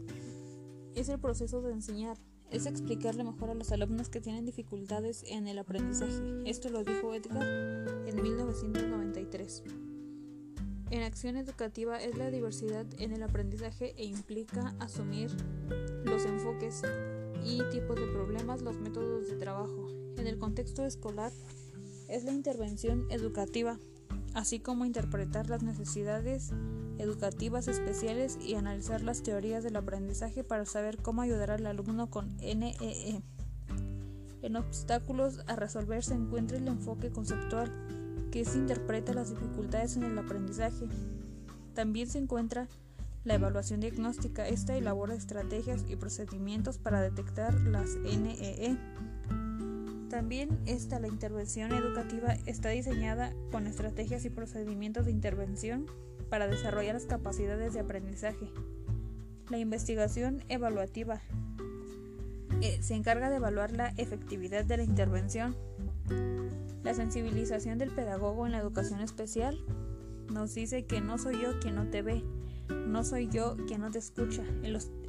es 0.95 1.07
el 1.07 1.17
proceso 1.17 1.61
de 1.61 1.71
enseñar, 1.71 2.17
es 2.49 2.65
explicarle 2.65 3.23
mejor 3.23 3.51
a 3.51 3.53
los 3.53 3.71
alumnos 3.71 4.09
que 4.09 4.19
tienen 4.19 4.45
dificultades 4.45 5.23
en 5.29 5.47
el 5.47 5.59
aprendizaje. 5.59 6.41
Esto 6.45 6.67
lo 6.67 6.83
dijo 6.83 7.13
Edgar 7.13 7.41
en 8.05 8.21
1993. 8.21 9.63
En 10.89 11.03
acción 11.03 11.37
educativa 11.37 11.95
es 11.95 12.17
la 12.17 12.29
diversidad 12.29 12.85
en 12.99 13.13
el 13.13 13.23
aprendizaje 13.23 13.93
e 13.95 14.03
implica 14.03 14.75
asumir 14.79 15.31
los 16.03 16.25
enfoques 16.25 16.81
y 17.45 17.61
tipos 17.71 17.95
de 17.95 18.07
problemas, 18.07 18.61
los 18.61 18.77
métodos 18.81 19.29
de 19.29 19.37
trabajo. 19.37 19.87
En 20.17 20.27
el 20.27 20.37
contexto 20.37 20.83
escolar 20.83 21.31
es 22.09 22.25
la 22.25 22.33
intervención 22.33 23.09
educativa 23.09 23.79
así 24.33 24.59
como 24.59 24.85
interpretar 24.85 25.49
las 25.49 25.63
necesidades 25.63 26.51
educativas 26.97 27.67
especiales 27.67 28.37
y 28.41 28.55
analizar 28.55 29.01
las 29.01 29.23
teorías 29.23 29.63
del 29.63 29.75
aprendizaje 29.75 30.43
para 30.43 30.65
saber 30.65 30.97
cómo 30.97 31.21
ayudar 31.21 31.51
al 31.51 31.65
alumno 31.65 32.09
con 32.09 32.35
NEE. 32.37 32.75
E. 32.79 33.21
En 34.41 34.55
obstáculos 34.55 35.41
a 35.47 35.55
resolver 35.55 36.03
se 36.03 36.15
encuentra 36.15 36.57
el 36.57 36.67
enfoque 36.67 37.11
conceptual, 37.11 37.71
que 38.31 38.45
se 38.45 38.57
interpreta 38.57 39.13
las 39.13 39.29
dificultades 39.29 39.97
en 39.97 40.03
el 40.03 40.17
aprendizaje. 40.17 40.87
También 41.73 42.07
se 42.07 42.17
encuentra 42.17 42.67
la 43.23 43.35
evaluación 43.35 43.81
diagnóstica. 43.81 44.47
Esta 44.47 44.75
elabora 44.75 45.13
estrategias 45.13 45.85
y 45.87 45.95
procedimientos 45.95 46.77
para 46.77 47.01
detectar 47.01 47.53
las 47.61 47.95
NEE. 47.97 48.77
También 50.11 50.59
esta, 50.65 50.99
la 50.99 51.07
intervención 51.07 51.71
educativa, 51.71 52.35
está 52.45 52.67
diseñada 52.67 53.33
con 53.49 53.65
estrategias 53.65 54.25
y 54.25 54.29
procedimientos 54.29 55.05
de 55.05 55.11
intervención 55.11 55.85
para 56.29 56.49
desarrollar 56.49 56.95
las 56.95 57.05
capacidades 57.05 57.73
de 57.73 57.79
aprendizaje. 57.79 58.49
La 59.49 59.57
investigación 59.57 60.43
evaluativa 60.49 61.21
eh, 62.61 62.77
se 62.81 62.95
encarga 62.95 63.29
de 63.29 63.37
evaluar 63.37 63.71
la 63.71 63.93
efectividad 63.95 64.65
de 64.65 64.77
la 64.77 64.83
intervención. 64.83 65.55
La 66.83 66.93
sensibilización 66.93 67.77
del 67.77 67.91
pedagogo 67.91 68.45
en 68.45 68.51
la 68.51 68.57
educación 68.57 68.99
especial 68.99 69.57
nos 70.29 70.53
dice 70.53 70.83
que 70.83 70.99
no 70.99 71.19
soy 71.19 71.41
yo 71.41 71.57
quien 71.61 71.75
no 71.75 71.89
te 71.89 72.01
ve, 72.01 72.21
no 72.67 73.05
soy 73.05 73.29
yo 73.29 73.55
quien 73.65 73.79
no 73.79 73.89
te 73.91 73.99
escucha, 73.99 74.43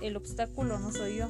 el 0.00 0.16
obstáculo 0.16 0.78
no 0.78 0.92
soy 0.92 1.16
yo, 1.16 1.28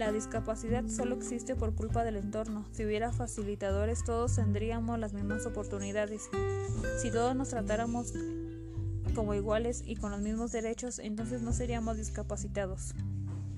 la 0.00 0.12
discapacidad 0.12 0.88
solo 0.88 1.14
existe 1.14 1.54
por 1.54 1.74
culpa 1.74 2.04
del 2.04 2.16
entorno. 2.16 2.64
Si 2.72 2.86
hubiera 2.86 3.12
facilitadores 3.12 4.02
todos 4.02 4.34
tendríamos 4.34 4.98
las 4.98 5.12
mismas 5.12 5.44
oportunidades. 5.44 6.30
Si 7.02 7.10
todos 7.10 7.36
nos 7.36 7.50
tratáramos 7.50 8.14
como 9.14 9.34
iguales 9.34 9.82
y 9.84 9.96
con 9.96 10.10
los 10.10 10.22
mismos 10.22 10.52
derechos, 10.52 11.00
entonces 11.00 11.42
no 11.42 11.52
seríamos 11.52 11.98
discapacitados. 11.98 12.94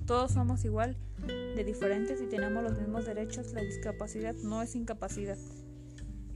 Todos 0.05 0.33
somos 0.33 0.64
igual 0.64 0.96
de 1.28 1.62
diferentes 1.62 2.20
y 2.20 2.26
tenemos 2.26 2.64
los 2.64 2.76
mismos 2.76 3.07
derechos. 3.07 3.52
La 3.52 3.62
discapacidad 3.62 4.35
no 4.42 4.62
es 4.62 4.74
incapacidad. 4.74 5.38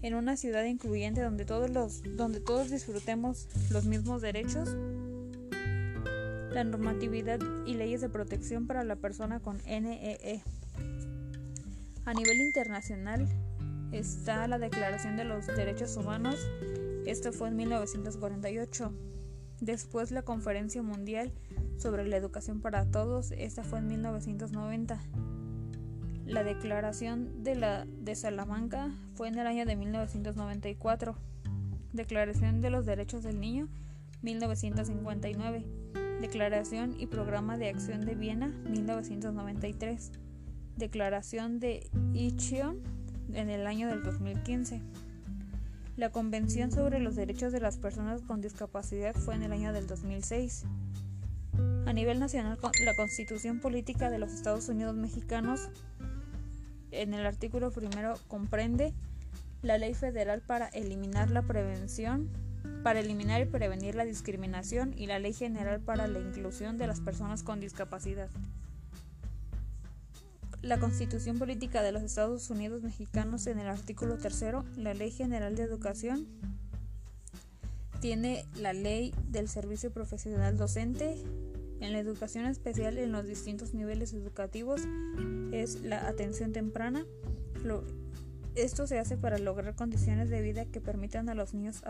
En 0.02 0.14
una 0.14 0.36
ciudad 0.36 0.62
incluyente 0.62 1.20
donde 1.20 1.44
todos 1.44 1.68
los 1.68 2.02
donde 2.16 2.38
todos 2.38 2.70
disfrutemos 2.70 3.48
los 3.72 3.86
mismos 3.86 4.22
derechos, 4.22 4.68
la 6.56 6.64
normatividad 6.64 7.38
y 7.66 7.74
leyes 7.74 8.00
de 8.00 8.08
protección 8.08 8.66
para 8.66 8.82
la 8.82 8.96
persona 8.96 9.40
con 9.40 9.58
NEE. 9.66 10.18
E. 10.22 10.42
A 12.06 12.14
nivel 12.14 12.40
internacional 12.40 13.28
está 13.92 14.48
la 14.48 14.58
Declaración 14.58 15.18
de 15.18 15.24
los 15.24 15.46
Derechos 15.46 15.94
Humanos, 15.98 16.36
esto 17.04 17.34
fue 17.34 17.48
en 17.48 17.56
1948. 17.56 18.90
Después 19.60 20.10
la 20.10 20.22
Conferencia 20.22 20.82
Mundial 20.82 21.30
sobre 21.76 22.08
la 22.08 22.16
Educación 22.16 22.62
para 22.62 22.90
Todos, 22.90 23.32
esta 23.32 23.62
fue 23.62 23.80
en 23.80 23.88
1990. 23.88 24.98
La 26.24 26.42
Declaración 26.42 27.42
de, 27.42 27.54
la, 27.54 27.84
de 27.84 28.14
Salamanca 28.14 28.96
fue 29.12 29.28
en 29.28 29.38
el 29.38 29.46
año 29.46 29.66
de 29.66 29.76
1994. 29.76 31.18
Declaración 31.92 32.62
de 32.62 32.70
los 32.70 32.86
Derechos 32.86 33.24
del 33.24 33.40
Niño, 33.40 33.68
1959. 34.22 35.85
Declaración 36.20 36.94
y 36.98 37.06
Programa 37.06 37.58
de 37.58 37.68
Acción 37.68 38.06
de 38.06 38.14
Viena 38.14 38.48
1993. 38.70 40.12
Declaración 40.76 41.60
de 41.60 41.90
Ichion 42.14 42.80
en 43.34 43.50
el 43.50 43.66
año 43.66 43.88
del 43.88 44.02
2015. 44.02 44.80
La 45.96 46.10
Convención 46.10 46.72
sobre 46.72 47.00
los 47.00 47.16
Derechos 47.16 47.52
de 47.52 47.60
las 47.60 47.76
Personas 47.76 48.22
con 48.22 48.40
Discapacidad 48.40 49.14
fue 49.14 49.34
en 49.34 49.42
el 49.42 49.52
año 49.52 49.74
del 49.74 49.86
2006. 49.86 50.64
A 51.84 51.92
nivel 51.92 52.18
nacional, 52.18 52.58
la 52.84 52.94
Constitución 52.94 53.60
Política 53.60 54.08
de 54.10 54.18
los 54.18 54.32
Estados 54.32 54.68
Unidos 54.70 54.96
Mexicanos 54.96 55.68
en 56.92 57.12
el 57.12 57.26
artículo 57.26 57.70
primero 57.70 58.14
comprende 58.26 58.94
la 59.62 59.76
ley 59.76 59.92
federal 59.92 60.40
para 60.40 60.68
eliminar 60.68 61.30
la 61.30 61.42
prevención 61.42 62.30
para 62.86 63.00
eliminar 63.00 63.42
y 63.42 63.46
prevenir 63.46 63.96
la 63.96 64.04
discriminación 64.04 64.94
y 64.96 65.08
la 65.08 65.18
Ley 65.18 65.32
General 65.32 65.80
para 65.80 66.06
la 66.06 66.20
Inclusión 66.20 66.78
de 66.78 66.86
las 66.86 67.00
Personas 67.00 67.42
con 67.42 67.58
Discapacidad. 67.58 68.28
La 70.62 70.78
Constitución 70.78 71.36
Política 71.36 71.82
de 71.82 71.90
los 71.90 72.04
Estados 72.04 72.48
Unidos 72.48 72.84
Mexicanos 72.84 73.48
en 73.48 73.58
el 73.58 73.66
artículo 73.66 74.18
tercero, 74.18 74.64
la 74.76 74.94
Ley 74.94 75.10
General 75.10 75.56
de 75.56 75.64
Educación, 75.64 76.28
tiene 78.00 78.46
la 78.54 78.72
Ley 78.72 79.12
del 79.30 79.48
Servicio 79.48 79.90
Profesional 79.90 80.56
Docente. 80.56 81.16
En 81.80 81.92
la 81.92 81.98
educación 81.98 82.46
especial 82.46 82.98
en 82.98 83.10
los 83.10 83.26
distintos 83.26 83.74
niveles 83.74 84.12
educativos 84.12 84.82
es 85.50 85.82
la 85.82 86.06
atención 86.06 86.52
temprana, 86.52 87.04
esto 88.56 88.86
se 88.86 88.98
hace 88.98 89.16
para 89.16 89.38
lograr 89.38 89.74
condiciones 89.74 90.30
de 90.30 90.40
vida 90.40 90.64
que 90.64 90.80
permitan 90.80 91.28
a 91.28 91.34
los 91.34 91.54
niños 91.54 91.82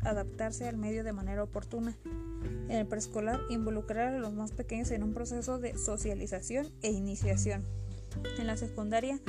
adaptarse 0.00 0.66
al 0.66 0.76
medio 0.76 1.04
de 1.04 1.12
manera 1.12 1.42
oportuna. 1.42 1.96
En 2.68 2.72
el 2.72 2.86
preescolar, 2.86 3.40
involucrar 3.50 4.14
a 4.14 4.18
los 4.18 4.32
más 4.32 4.52
pequeños 4.52 4.90
en 4.90 5.02
un 5.02 5.12
proceso 5.12 5.58
de 5.58 5.76
socialización 5.76 6.72
e 6.82 6.90
iniciación. 6.90 7.62
En 8.38 8.46
la 8.46 8.56
secundaria, 8.56 9.20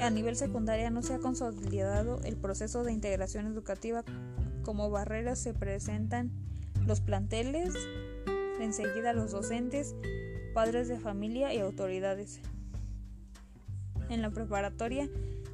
a 0.00 0.10
nivel 0.10 0.36
secundaria 0.36 0.90
no 0.90 1.02
se 1.02 1.14
ha 1.14 1.18
consolidado 1.18 2.20
el 2.24 2.36
proceso 2.36 2.82
de 2.84 2.92
integración 2.92 3.46
educativa. 3.46 4.04
Como 4.62 4.90
barreras 4.90 5.38
se 5.38 5.54
presentan 5.54 6.30
los 6.86 7.00
planteles, 7.00 7.74
enseguida 8.60 9.12
los 9.12 9.30
docentes, 9.30 9.94
padres 10.52 10.88
de 10.88 10.98
familia 10.98 11.54
y 11.54 11.58
autoridades. 11.58 12.40
En 14.08 14.22
la 14.22 14.30
preparatoria, 14.30 15.08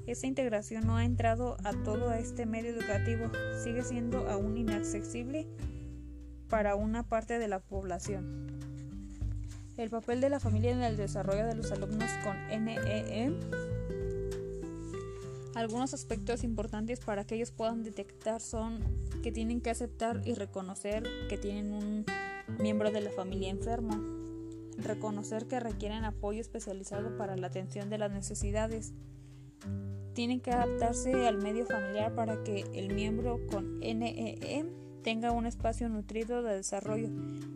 esta 0.07 0.27
integración 0.27 0.87
no 0.87 0.97
ha 0.97 1.05
entrado 1.05 1.57
a 1.64 1.73
todo 1.73 2.12
este 2.12 2.47
medio 2.47 2.71
educativo, 2.71 3.31
sigue 3.62 3.83
siendo 3.83 4.29
aún 4.29 4.57
inaccesible 4.57 5.47
para 6.49 6.75
una 6.75 7.03
parte 7.03 7.38
de 7.38 7.49
la 7.49 7.61
población. 7.61 8.61
El 9.77 9.90
papel 9.90 10.21
de 10.21 10.29
la 10.29 10.38
familia 10.38 10.71
en 10.71 10.83
el 10.83 10.97
desarrollo 10.97 11.47
de 11.47 11.55
los 11.55 11.73
alumnos 11.73 12.11
con 12.23 12.37
NEE. 12.64 12.79
E. 13.25 13.33
Algunos 15.57 15.95
aspectos 15.95 16.45
importantes 16.45 17.01
para 17.01 17.25
que 17.25 17.37
ellos 17.37 17.51
puedan 17.51 17.83
detectar 17.83 18.40
son 18.40 18.81
que 19.23 19.33
tienen 19.33 19.61
que 19.61 19.71
aceptar 19.71 20.21
y 20.25 20.35
reconocer 20.35 21.05
que 21.29 21.38
tienen 21.38 21.73
un 21.73 22.05
miembro 22.59 22.90
de 22.90 23.01
la 23.01 23.11
familia 23.11 23.51
enfermo, 23.51 23.99
reconocer 24.77 25.47
que 25.47 25.61
requieren 25.61 26.05
apoyo 26.05 26.40
especializado 26.40 27.17
para 27.17 27.37
la 27.37 27.47
atención 27.47 27.88
de 27.88 27.99
las 27.99 28.12
necesidades, 28.12 28.93
tienen 30.14 30.40
que 30.40 30.53
adaptarse 30.53 31.27
al 31.27 31.42
medio 31.42 31.66
familiar 31.66 32.14
para 32.14 32.42
que 32.44 32.64
el 32.72 32.94
miembro 32.94 33.40
con 33.50 33.81
NEE 33.81 34.38
e 34.40 34.64
tenga 35.03 35.33
un 35.33 35.46
espacio 35.46 35.88
nutrido 35.88 36.42
de 36.42 36.57
desarrollo 36.57 37.09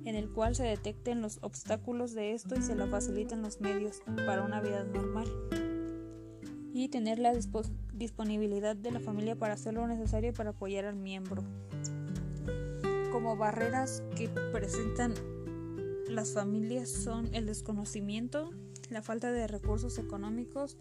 en 0.05 0.15
el 0.15 0.29
cual 0.29 0.55
se 0.55 0.65
detecten 0.65 1.23
los 1.23 1.39
obstáculos 1.43 2.13
de 2.15 2.35
esto 2.35 2.55
y 2.57 2.63
se 2.63 2.75
le 2.75 2.87
faciliten 2.87 3.43
los 3.43 3.61
medios 3.61 4.03
para 4.27 4.43
una 4.43 4.61
vida 4.61 4.85
normal 4.85 5.27
y 6.75 6.89
tener 6.89 7.19
la 7.19 7.33
disponibilidad 7.95 8.77
de 8.77 8.91
la 8.91 9.01
familia 9.01 9.35
para 9.35 9.55
hacer 9.55 9.75
lo 9.75 9.87
necesario 9.89 10.33
para 10.33 10.51
apoyar 10.51 10.85
al 10.85 10.97
miembro. 10.97 11.43
Como 13.11 13.37
barreras 13.37 14.03
que 14.15 14.29
presentan 14.53 15.15
las 16.09 16.35
familias 16.35 16.89
son 16.89 17.35
el 17.35 17.47
desconocimiento, 17.47 18.51
la 18.91 19.03
falta 19.03 19.33
de 19.33 19.47
recursos 19.47 19.99
económicos, 19.99 20.77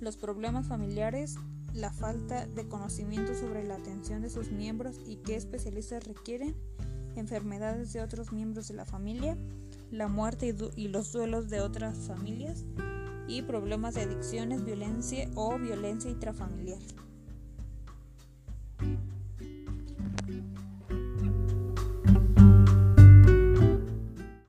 los 0.00 0.16
problemas 0.16 0.66
familiares, 0.66 1.36
la 1.74 1.92
falta 1.92 2.46
de 2.46 2.66
conocimiento 2.68 3.34
sobre 3.34 3.64
la 3.64 3.76
atención 3.76 4.22
de 4.22 4.30
sus 4.30 4.50
miembros 4.50 4.96
y 5.06 5.16
qué 5.16 5.36
especialistas 5.36 6.06
requieren, 6.06 6.56
enfermedades 7.16 7.92
de 7.92 8.02
otros 8.02 8.32
miembros 8.32 8.68
de 8.68 8.74
la 8.74 8.84
familia, 8.84 9.36
la 9.90 10.08
muerte 10.08 10.54
y, 10.76 10.88
los 10.88 11.12
duelos 11.12 11.48
de 11.48 11.60
otras 11.60 11.98
familias 12.06 12.64
y 13.28 13.42
problemas 13.42 13.94
de 13.94 14.02
adicciones, 14.02 14.64
violencia 14.64 15.28
o 15.34 15.58
violencia 15.58 16.10
intrafamiliar. 16.10 16.80